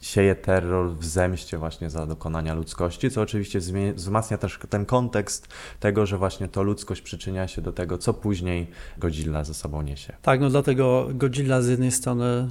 [0.00, 3.60] sieje terror w zemście właśnie za dokonania ludzkości, co oczywiście
[3.94, 5.48] wzmacnia też ten kontekst
[5.80, 10.12] tego, że właśnie to ludzkość przyczynia się do tego, co później Godzilla ze sobą niesie.
[10.22, 12.48] Tak, no dlatego Godzilla z jednej strony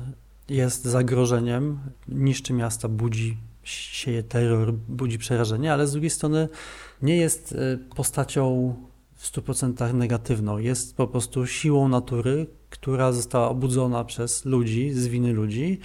[0.50, 6.50] jest zagrożeniem, niszczy miasta, budzi sieje terror, budzi przerażenie, ale z drugiej strony
[7.02, 8.76] nie jest e, postacią
[9.16, 10.58] w 100% negatywną.
[10.58, 15.80] Jest po prostu siłą natury, która została obudzona przez ludzi, z winy ludzi,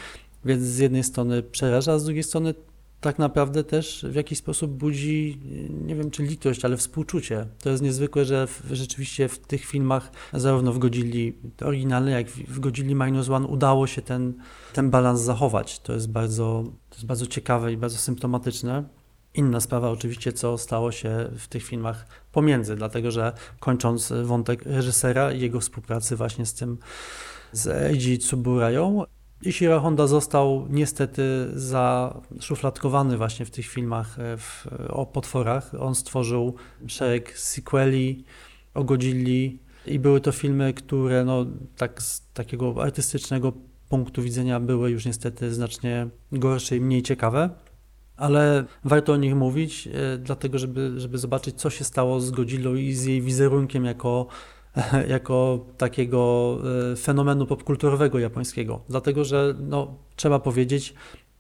[0.45, 2.55] więc z jednej strony przeraża, a z drugiej strony
[3.01, 5.41] tak naprawdę też w jakiś sposób budzi,
[5.87, 7.47] nie wiem czy litość, ale współczucie.
[7.63, 12.61] To jest niezwykłe, że w, rzeczywiście w tych filmach, zarówno w Godzilli oryginalnej, jak w
[12.61, 14.35] Godzilli Minus One udało się ten,
[14.73, 15.79] ten balans zachować.
[15.79, 18.85] To jest, bardzo, to jest bardzo ciekawe i bardzo symptomatyczne.
[19.37, 25.33] Inna sprawa oczywiście, co stało się w tych filmach pomiędzy, dlatego że kończąc wątek reżysera
[25.33, 26.79] i jego współpracy właśnie z tym,
[27.53, 29.05] z Eiji Tsuburają,
[29.43, 31.23] Ishiro Honda został niestety
[31.55, 35.71] zaszufladkowany właśnie w tych filmach e, w, o potworach.
[35.79, 36.55] On stworzył
[36.87, 38.25] szereg sequeli
[38.75, 41.47] o Godzilli i były to filmy, które no,
[41.77, 43.53] tak z takiego artystycznego
[43.89, 47.51] punktu widzenia były już niestety znacznie gorsze i mniej ciekawe.
[48.17, 52.75] Ale warto o nich mówić, e, dlatego żeby, żeby zobaczyć, co się stało z Godzillą
[52.75, 54.27] i z jej wizerunkiem jako
[55.09, 56.59] jako takiego
[56.93, 58.81] e, fenomenu popkulturowego japońskiego.
[58.89, 60.95] Dlatego, że no, trzeba powiedzieć,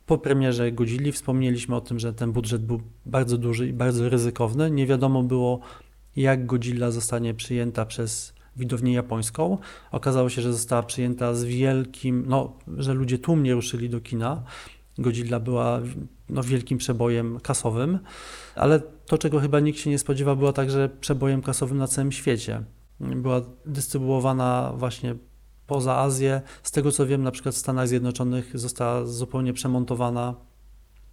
[0.06, 4.70] po premierze Godzilli wspomnieliśmy o tym, że ten budżet był bardzo duży i bardzo ryzykowny.
[4.70, 5.60] Nie wiadomo było,
[6.16, 9.58] jak Godzilla zostanie przyjęta przez widownię japońską.
[9.92, 14.42] Okazało się, że została przyjęta z wielkim, no, że ludzie tłumnie ruszyli do kina.
[14.98, 15.80] Godzilla była
[16.28, 17.98] no, wielkim przebojem kasowym,
[18.54, 22.64] ale to, czego chyba nikt się nie spodziewał, była także przebojem kasowym na całym świecie
[23.00, 25.14] była dystrybuowana właśnie
[25.66, 26.42] poza Azję.
[26.62, 30.34] Z tego co wiem, na przykład w Stanach Zjednoczonych została zupełnie przemontowana.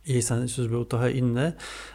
[0.08, 1.54] Jej scenariusz był trochę inny,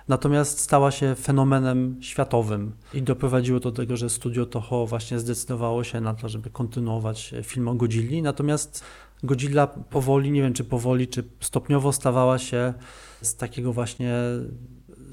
[0.08, 6.00] natomiast stała się fenomenem światowym i doprowadziło do tego, że studio Toho właśnie zdecydowało się
[6.00, 8.22] na to, żeby kontynuować film o Godzilli.
[8.22, 8.84] Natomiast
[9.22, 12.74] Godzilla powoli, nie wiem czy powoli, czy stopniowo stawała się
[13.22, 14.14] z takiego właśnie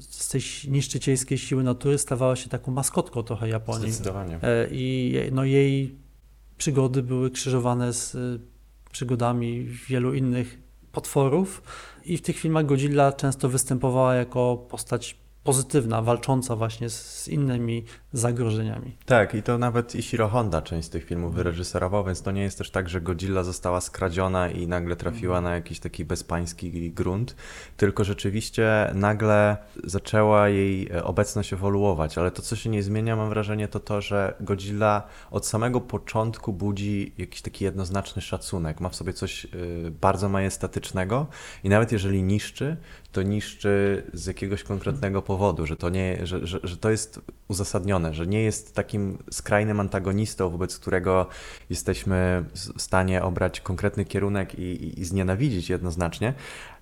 [0.00, 3.92] z tej niszczycielskiej siły natury stawała się taką maskotką trochę Japonii.
[3.92, 4.38] Zdecydowanie.
[4.42, 5.98] E, I no, jej
[6.56, 8.18] przygody były krzyżowane z e,
[8.92, 10.65] przygodami wielu innych
[10.96, 11.62] potworów.
[12.04, 17.84] I w tych filmach Godzilla często występowała jako postać pozytywna, walcząca właśnie z innymi
[18.16, 18.96] zagrożeniami.
[19.06, 21.44] Tak, i to nawet Ishiro Honda część z tych filmów mhm.
[21.44, 25.44] wyreżyserował, więc to nie jest też tak, że Godzilla została skradziona i nagle trafiła mhm.
[25.44, 27.36] na jakiś taki bezpański grunt,
[27.76, 33.28] tylko rzeczywiście nagle zaczęła jej e, obecność ewoluować, ale to, co się nie zmienia, mam
[33.28, 38.96] wrażenie, to to, że Godzilla od samego początku budzi jakiś taki jednoznaczny szacunek, ma w
[38.96, 39.48] sobie coś e,
[39.90, 41.26] bardzo majestatycznego
[41.64, 42.76] i nawet jeżeli niszczy,
[43.12, 48.05] to niszczy z jakiegoś konkretnego powodu, że to, nie, że, że, że to jest uzasadnione,
[48.14, 51.26] że nie jest takim skrajnym antagonistą, wobec którego
[51.70, 52.44] jesteśmy
[52.76, 56.34] w stanie obrać konkretny kierunek i, i, i znienawidzić jednoznacznie,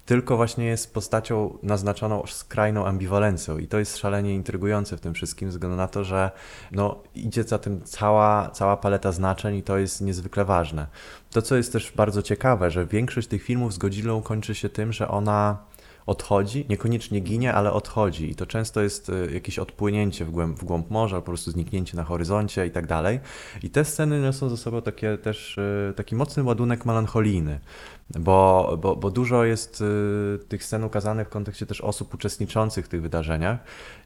[0.07, 5.49] tylko właśnie jest postacią naznaczoną skrajną ambiwalencją i to jest szalenie intrygujące w tym wszystkim,
[5.49, 6.31] ze względu na to, że
[6.73, 10.87] no, idzie za tym cała, cała paleta znaczeń i to jest niezwykle ważne.
[11.31, 14.93] To, co jest też bardzo ciekawe, że większość tych filmów z Godzillą kończy się tym,
[14.93, 15.59] że ona
[16.07, 20.64] odchodzi, niekoniecznie ginie, ale odchodzi i to często jest y, jakieś odpłynięcie w głąb, w
[20.64, 23.21] głąb morza, po prostu zniknięcie na horyzoncie i tak dalej.
[23.62, 27.61] I te sceny niosą ze sobą takie też y, taki mocny ładunek melancholijny,
[28.19, 32.88] bo, bo, bo dużo jest y, tych scen ukazanych w kontekście też osób uczestniczących w
[32.88, 33.59] tych wydarzeniach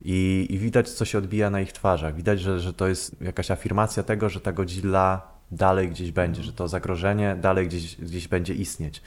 [0.03, 2.17] i, i widać, co się odbija na ich twarzach.
[2.17, 6.53] Widać, że, że to jest jakaś afirmacja tego, że ta Godzilla dalej gdzieś będzie, że
[6.53, 9.03] to zagrożenie dalej gdzieś, gdzieś będzie istnieć.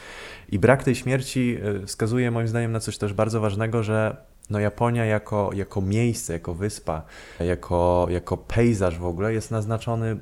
[0.50, 4.18] I brak tej śmierci e, wskazuje moim zdaniem na coś też bardzo ważnego, że
[4.50, 7.02] no Japonia jako, jako miejsce, jako wyspa,
[7.40, 10.20] jako, jako pejzaż w ogóle jest naznaczony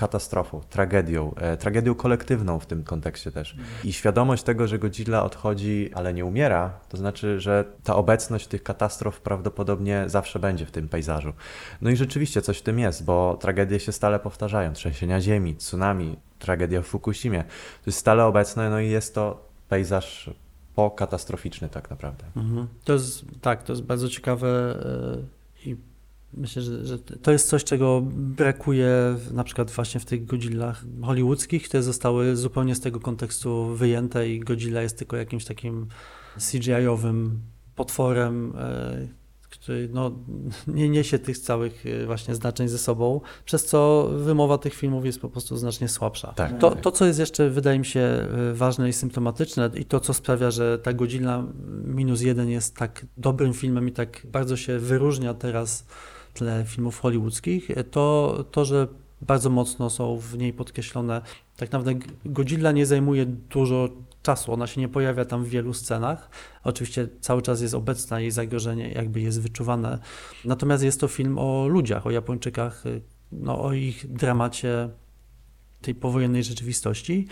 [0.00, 3.56] katastrofą, tragedią, e, tragedią kolektywną w tym kontekście też.
[3.84, 8.62] I świadomość tego, że Godzilla odchodzi, ale nie umiera, to znaczy, że ta obecność tych
[8.62, 11.32] katastrof prawdopodobnie zawsze będzie w tym pejzażu.
[11.80, 14.72] No i rzeczywiście coś w tym jest, bo tragedie się stale powtarzają.
[14.72, 17.42] Trzęsienia ziemi, tsunami, tragedia w Fukushimie.
[17.84, 20.30] To jest stale obecne, no i jest to pejzaż
[20.74, 22.24] pokatastroficzny tak naprawdę.
[22.36, 22.66] Mhm.
[22.84, 25.39] To jest, tak, to jest bardzo ciekawe e,
[26.34, 31.68] Myślę, że, że, to jest coś, czego brakuje na przykład właśnie w tych Godzillach hollywoodzkich,
[31.68, 35.86] które zostały zupełnie z tego kontekstu wyjęte i Godzilla jest tylko jakimś takim
[36.38, 37.40] CGI-owym
[37.74, 40.10] potworem, e, który no,
[40.66, 45.20] nie niesie tych całych y, właśnie znaczeń ze sobą, przez co wymowa tych filmów jest
[45.20, 46.32] po prostu znacznie słabsza.
[46.32, 46.80] Tak, to, tak.
[46.80, 50.50] to, co jest jeszcze, wydaje mi się, y, ważne i symptomatyczne i to, co sprawia,
[50.50, 51.46] że ta godzina
[51.84, 55.86] minus jeden jest tak dobrym filmem i tak bardzo się wyróżnia teraz
[56.40, 58.88] tle filmów hollywoodzkich, to to, że
[59.22, 61.22] bardzo mocno są w niej podkreślone.
[61.56, 63.88] Tak naprawdę Godzilla nie zajmuje dużo
[64.22, 66.30] czasu, ona się nie pojawia tam w wielu scenach.
[66.64, 69.98] Oczywiście cały czas jest obecna, jej zagrożenie jakby jest wyczuwane.
[70.44, 72.84] Natomiast jest to film o ludziach, o Japończykach,
[73.32, 74.88] no, o ich dramacie
[75.82, 77.26] tej powojennej rzeczywistości.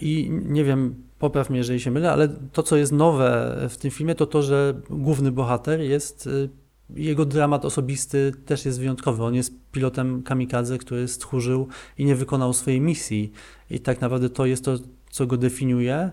[0.00, 3.90] I nie wiem, popraw mnie, jeżeli się mylę, ale to, co jest nowe w tym
[3.90, 6.48] filmie, to to, że główny bohater jest y,
[6.96, 9.24] jego dramat osobisty też jest wyjątkowy.
[9.24, 11.68] On jest pilotem kamikadze, który stchórzył
[11.98, 13.32] i nie wykonał swojej misji.
[13.70, 14.78] I tak naprawdę to jest to,
[15.10, 16.10] co go definiuje.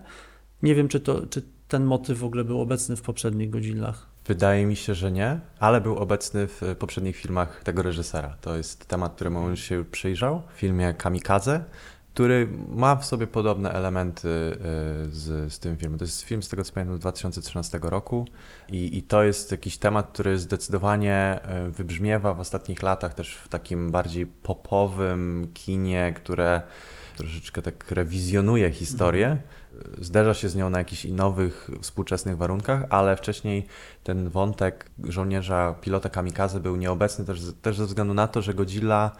[0.62, 4.06] Nie wiem, czy, to, czy ten motyw w ogóle był obecny w poprzednich Godzillach.
[4.26, 8.36] Wydaje mi się, że nie, ale był obecny w poprzednich filmach tego reżysera.
[8.40, 11.64] To jest temat, któremu on się przyjrzał w filmie Kamikadze,
[12.14, 14.56] który ma w sobie podobne elementy y,
[15.10, 15.98] z, z tym filmem.
[15.98, 18.26] To jest film, z tego co pamiętam, z 2013 roku
[18.68, 23.48] i, i to jest jakiś temat, który zdecydowanie y, wybrzmiewa w ostatnich latach też w
[23.48, 26.62] takim bardziej popowym kinie, które
[27.16, 29.36] troszeczkę tak rewizjonuje historię.
[29.98, 33.66] Zderza się z nią na jakichś nowych, współczesnych warunkach, ale wcześniej
[34.04, 39.10] ten wątek żołnierza, pilota kamikaze był nieobecny też, też ze względu na to, że Godzilla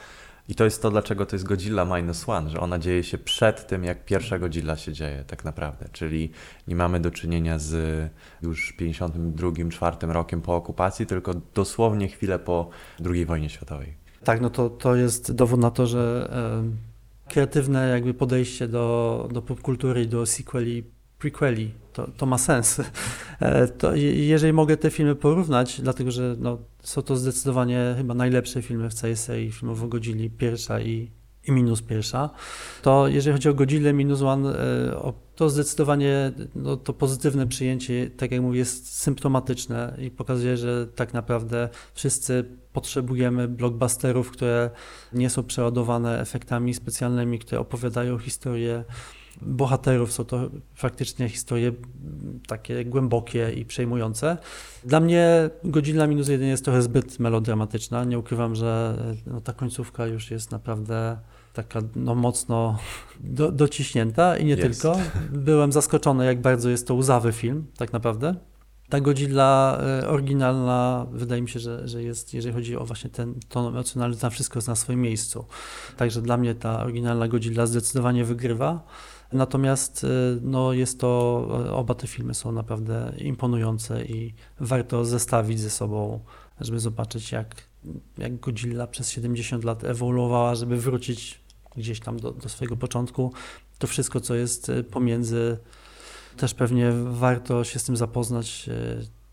[0.51, 3.67] i to jest to, dlaczego to jest Godzilla Minus One, że ona dzieje się przed
[3.67, 5.87] tym, jak pierwsza Godzilla się dzieje tak naprawdę.
[5.93, 6.31] Czyli
[6.69, 8.11] nie mamy do czynienia z
[8.43, 12.71] już 52-4 rokiem po okupacji, tylko dosłownie chwilę po
[13.05, 13.95] II wojnie światowej.
[14.25, 16.31] Tak, no to, to jest dowód na to, że
[17.27, 20.85] e, kreatywne jakby podejście do, do popkultury do sequeli,
[21.19, 22.81] prequeli, to, to ma sens.
[23.41, 28.62] E, to, jeżeli mogę te filmy porównać, dlatego że no, są to zdecydowanie chyba najlepsze
[28.62, 31.11] filmy w całej serii filmów o Godzilli, pierwsza i,
[31.49, 32.31] i minus pierwsza,
[32.83, 38.31] to jeżeli chodzi o Godzillę minus one, e, to zdecydowanie no, to pozytywne przyjęcie, tak
[38.33, 44.70] jak mówię, jest symptomatyczne i pokazuje, że tak naprawdę wszyscy potrzebujemy blockbusterów, które
[45.12, 48.85] nie są przeładowane efektami specjalnymi, które opowiadają historię
[49.43, 50.12] bohaterów.
[50.12, 51.72] Są to faktycznie historie
[52.47, 54.36] takie głębokie i przejmujące.
[54.84, 58.05] Dla mnie Godzilla minus jeden jest trochę zbyt melodramatyczna.
[58.05, 61.18] Nie ukrywam, że no, ta końcówka już jest naprawdę
[61.53, 62.78] taka no, mocno
[63.20, 64.62] do, dociśnięta i nie jest.
[64.62, 64.99] tylko.
[65.32, 68.34] Byłem zaskoczony, jak bardzo jest to łzawy film, tak naprawdę.
[68.88, 73.34] Ta Godzilla e, oryginalna, wydaje mi się, że, że jest, jeżeli chodzi o właśnie ten
[73.49, 75.45] ton emocjonalny, tam wszystko jest na swoim miejscu.
[75.97, 78.86] Także dla mnie ta oryginalna Godzilla zdecydowanie wygrywa.
[79.33, 80.09] Natomiast y,
[80.43, 86.20] no, jest to, y, oba te filmy są naprawdę imponujące i warto zestawić ze sobą,
[86.61, 87.55] żeby zobaczyć, jak,
[88.18, 91.41] jak Godzilla przez 70 lat ewoluowała, żeby wrócić
[91.76, 93.33] gdzieś tam do, do swojego początku.
[93.78, 95.59] To wszystko, co jest y, pomiędzy,
[96.37, 98.70] też pewnie warto się z tym zapoznać,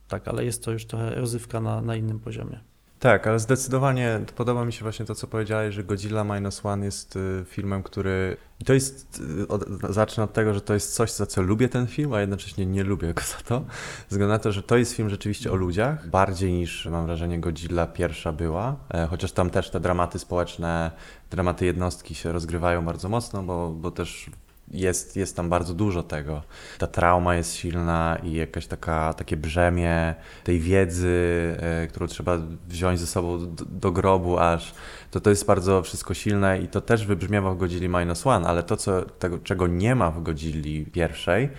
[0.07, 2.59] tak, ale jest to już trochę rozrywka na, na innym poziomie.
[2.99, 7.15] Tak, ale zdecydowanie podoba mi się właśnie to, co powiedziałeś, że Godzilla Minus One jest
[7.15, 8.37] y, filmem, który...
[8.59, 9.21] I to jest...
[9.41, 12.21] Y, od, zacznę od tego, że to jest coś, za co lubię ten film, a
[12.21, 13.65] jednocześnie nie lubię go za to.
[14.09, 17.87] Względu na to, że to jest film rzeczywiście o ludziach, bardziej niż, mam wrażenie, Godzilla
[17.87, 18.75] pierwsza była.
[18.93, 20.91] E, chociaż tam też te dramaty społeczne,
[21.31, 24.29] dramaty jednostki się rozgrywają bardzo mocno, bo, bo też
[24.71, 26.41] jest, jest tam bardzo dużo tego.
[26.77, 32.37] Ta trauma jest silna i jakaś taka, takie brzemię tej wiedzy, e, którą trzeba
[32.67, 34.73] wziąć ze sobą do, do, grobu aż,
[35.11, 38.63] to to jest bardzo wszystko silne i to też wybrzmiewa w Godzilli Minus One, ale
[38.63, 41.49] to, co, tego, czego nie ma w Godzilli pierwszej,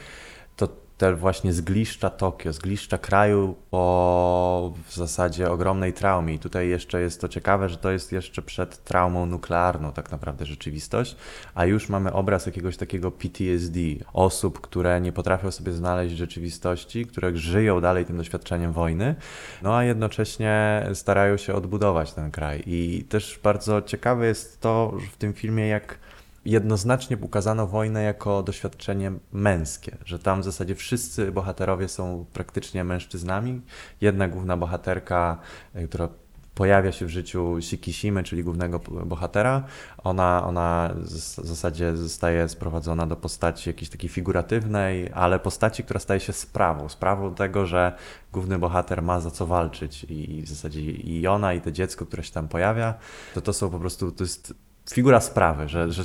[0.99, 6.35] to te właśnie zgliszcza Tokio, zgliszcza kraju po w zasadzie ogromnej traumie.
[6.35, 10.47] I tutaj jeszcze jest to ciekawe, że to jest jeszcze przed traumą nuklearną tak naprawdę
[10.47, 11.17] rzeczywistość,
[11.55, 13.81] a już mamy obraz jakiegoś takiego PTSD,
[14.13, 19.15] osób, które nie potrafią sobie znaleźć rzeczywistości, które żyją dalej tym doświadczeniem wojny,
[19.63, 22.63] no a jednocześnie starają się odbudować ten kraj.
[22.67, 26.08] I też bardzo ciekawe jest to w tym filmie, jak
[26.51, 33.61] jednoznacznie ukazano wojnę jako doświadczenie męskie, że tam w zasadzie wszyscy bohaterowie są praktycznie mężczyznami.
[34.01, 35.39] Jedna główna bohaterka,
[35.75, 36.09] e, która
[36.55, 39.65] pojawia się w życiu Shikishimy, czyli głównego bohatera,
[40.05, 46.21] ona, ona w zasadzie zostaje sprowadzona do postaci jakiejś takiej figuratywnej, ale postaci, która staje
[46.21, 46.89] się sprawą.
[46.89, 47.93] Sprawą tego, że
[48.33, 52.23] główny bohater ma za co walczyć i w zasadzie i ona, i to dziecko, które
[52.23, 52.95] się tam pojawia,
[53.35, 54.55] to to są po prostu, to jest
[54.95, 56.05] figura sprawy, że, że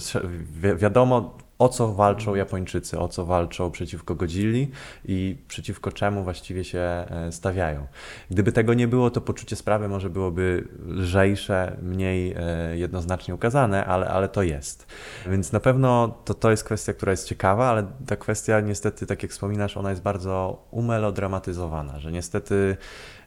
[0.62, 4.72] wi wiadomo, o co walczą Japończycy, o co walczą przeciwko Godzilli
[5.06, 7.88] i przeciwko czemu właściwie się e, stawiają.
[8.32, 14.08] Gdyby tego nie było, to poczucie sprawy może byłoby lżejsze, mniej e, jednoznacznie ukazane, ale,
[14.08, 14.88] ale to jest.
[15.28, 19.24] Więc na pewno to, to jest kwestia, która jest ciekawa, ale ta kwestia niestety, tak
[19.24, 22.78] jak wspominasz, ona jest bardzo umelodramatyzowana, że niestety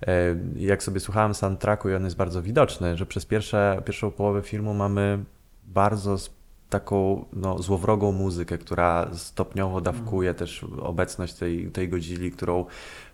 [0.07, 4.42] e, jak sobie słuchałem soundtracku i on jest bardzo widoczny, że przez pierwsze, pierwszą połowę
[4.42, 5.24] filmu mamy
[5.66, 6.16] bardzo
[6.70, 12.64] taką no, złowrogą muzykę, która stopniowo dawkuje też obecność tej, tej godzili, którą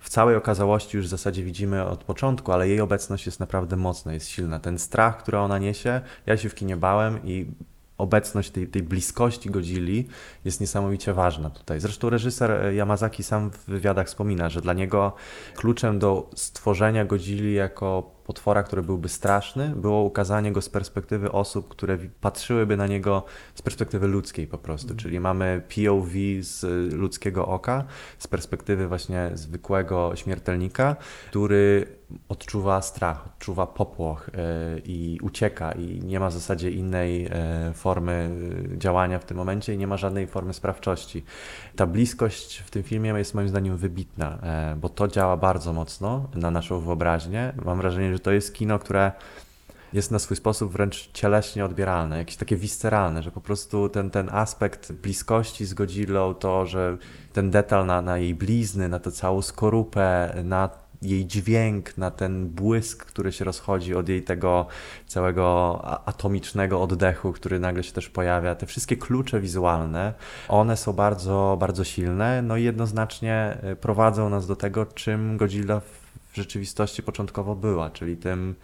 [0.00, 4.12] w całej okazałości już w zasadzie widzimy od początku, ale jej obecność jest naprawdę mocna,
[4.12, 4.60] jest silna.
[4.60, 7.46] Ten strach, który ona niesie, ja się w kinie bałem i
[7.98, 10.08] obecność tej, tej bliskości Godzilli
[10.44, 11.80] jest niesamowicie ważna tutaj.
[11.80, 15.12] Zresztą reżyser Yamazaki sam w wywiadach wspomina, że dla niego
[15.56, 21.68] kluczem do stworzenia Godzilli jako potwora, który byłby straszny, było ukazanie go z perspektywy osób,
[21.68, 24.88] które patrzyłyby na niego z perspektywy ludzkiej po prostu.
[24.88, 24.96] Mm.
[24.96, 26.62] Czyli mamy POV z
[26.92, 27.84] ludzkiego oka,
[28.18, 30.96] z perspektywy właśnie zwykłego śmiertelnika,
[31.30, 31.86] który
[32.28, 37.30] odczuwa strach, odczuwa popłoch yy, i ucieka i nie ma w zasadzie innej yy,
[37.74, 38.30] formy
[38.74, 41.24] e, działania w tym momencie i nie ma żadnej formy sprawczości.
[41.76, 44.38] Ta bliskość w tym filmie jest moim zdaniem wybitna,
[44.76, 47.52] bo to działa bardzo mocno na naszą wyobraźnię.
[47.64, 49.12] Mam wrażenie, że to jest kino, które
[49.92, 54.28] jest na swój sposób wręcz cieleśnie odbieralne, jakieś takie visceralne, że po prostu ten, ten
[54.32, 56.96] aspekt bliskości z Godzillą, to, że
[57.32, 60.70] ten detal na, na jej blizny, na tę całą skorupę, na
[61.02, 64.66] jej dźwięk, na ten błysk, który się rozchodzi od jej tego
[65.06, 68.54] całego atomicznego oddechu, który nagle się też pojawia.
[68.54, 70.14] Te wszystkie klucze wizualne,
[70.48, 75.80] one są bardzo, bardzo silne, no i jednoznacznie y, prowadzą nas do tego, czym Godzilla
[76.32, 78.54] rzeczywistości początkowo była, czyli tym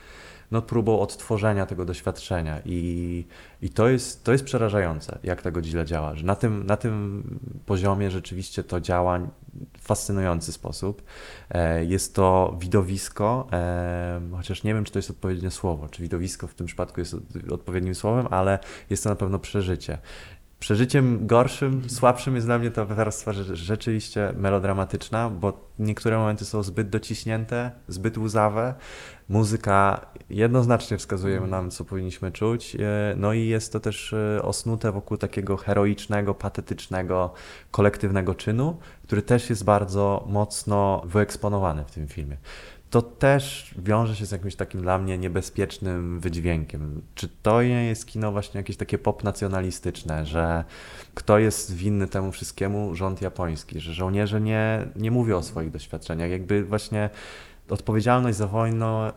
[0.51, 2.61] no, próbą odtworzenia tego doświadczenia.
[2.65, 3.25] I,
[3.63, 6.15] i to, jest, to jest przerażające, jak tego źle działa.
[6.15, 7.25] Że na, tym, na tym
[7.67, 9.19] poziomie rzeczywiście to działa
[9.79, 11.03] w fascynujący sposób.
[11.51, 16.47] E, jest to widowisko, e, chociaż nie wiem, czy to jest odpowiednie słowo, czy widowisko
[16.47, 17.17] w tym przypadku jest
[17.51, 18.59] odpowiednim słowem, ale
[18.91, 19.99] jest to na pewno przeżycie.
[20.61, 26.91] Przeżyciem gorszym, słabszym jest dla mnie ta warstwa rzeczywiście melodramatyczna, bo niektóre momenty są zbyt
[26.91, 28.75] dociśnięte, zbyt łzawe.
[29.29, 32.77] Muzyka jednoznacznie wskazuje nam, co powinniśmy czuć.
[32.77, 37.33] E, no i jest to też e, osnute wokół takiego heroicznego, patetycznego,
[37.71, 42.37] kolektywnego czynu, który też jest bardzo mocno wyeksponowany w tym filmie
[42.91, 47.03] to też wiąże się z jakimś takim dla mnie niebezpiecznym wydźwiękiem.
[47.15, 50.65] Czy to nie jest kino właśnie jakieś takie pop-nacjonalistyczne, że
[51.15, 52.95] kto jest winny temu wszystkiemu?
[52.95, 56.31] Rząd japoński, że żołnierze nie, nie mówią o swoich doświadczeniach.
[56.31, 57.11] Jakby właśnie
[57.71, 59.13] odpowiedzialność za wojnę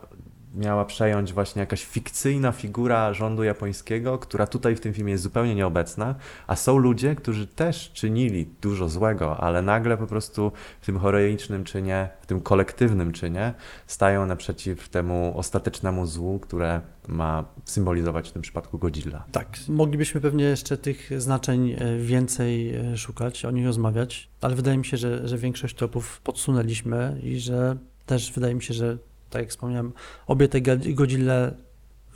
[0.55, 5.55] miała przejąć właśnie jakaś fikcyjna figura rządu japońskiego, która tutaj w tym filmie jest zupełnie
[5.55, 6.15] nieobecna,
[6.47, 11.63] a są ludzie, którzy też czynili dużo złego, ale nagle po prostu w tym heroicznym
[11.63, 13.53] czynie, w tym kolektywnym czynie
[13.87, 19.23] stają naprzeciw temu ostatecznemu złu, które ma symbolizować w tym przypadku Godzilla.
[19.31, 24.77] Tak, moglibyśmy pewnie jeszcze tych znaczeń e, więcej e, szukać, o nich rozmawiać, ale wydaje
[24.77, 28.97] mi się, że, że większość tropów podsunęliśmy i że też wydaje mi się, że
[29.31, 29.93] tak jak wspomniałem,
[30.27, 30.61] obie te
[30.93, 31.51] Godzilla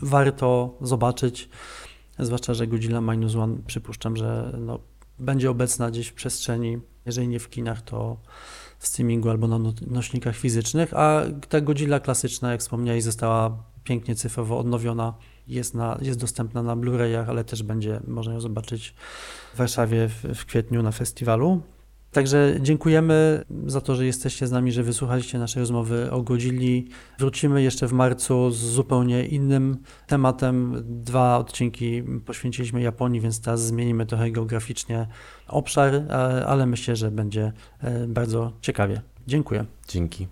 [0.01, 1.49] warto zobaczyć,
[2.19, 4.79] zwłaszcza, że Godzilla Minus One przypuszczam, że no,
[5.19, 8.17] będzie obecna gdzieś w przestrzeni, jeżeli nie w kinach, to
[8.79, 14.15] w streamingu albo na no-, nośnikach fizycznych, a ta Godzilla klasyczna, jak wspomniałeś, została pięknie
[14.15, 15.13] cyfrowo odnowiona,
[15.47, 18.95] jest, na, jest dostępna na Blu-rayach, ale też będzie można ją zobaczyć
[19.53, 21.61] w Warszawie w, w kwietniu na festiwalu.
[22.15, 26.87] Także dziękujemy za to, że jesteście z nami, że wysłuchaliście naszej rozmowy o Godzilli.
[27.19, 30.83] Wrócimy jeszcze w marcu z zupełnie innym tematem.
[30.85, 35.07] Dwa odcinki poświęciliśmy Japonii, więc teraz zmienimy trochę geograficznie
[35.47, 35.93] obszar,
[36.47, 37.51] ale myślę, że będzie
[37.81, 39.01] e, bardzo ciekawie.
[39.27, 39.65] Dziękuję.
[39.87, 40.27] Dzięki.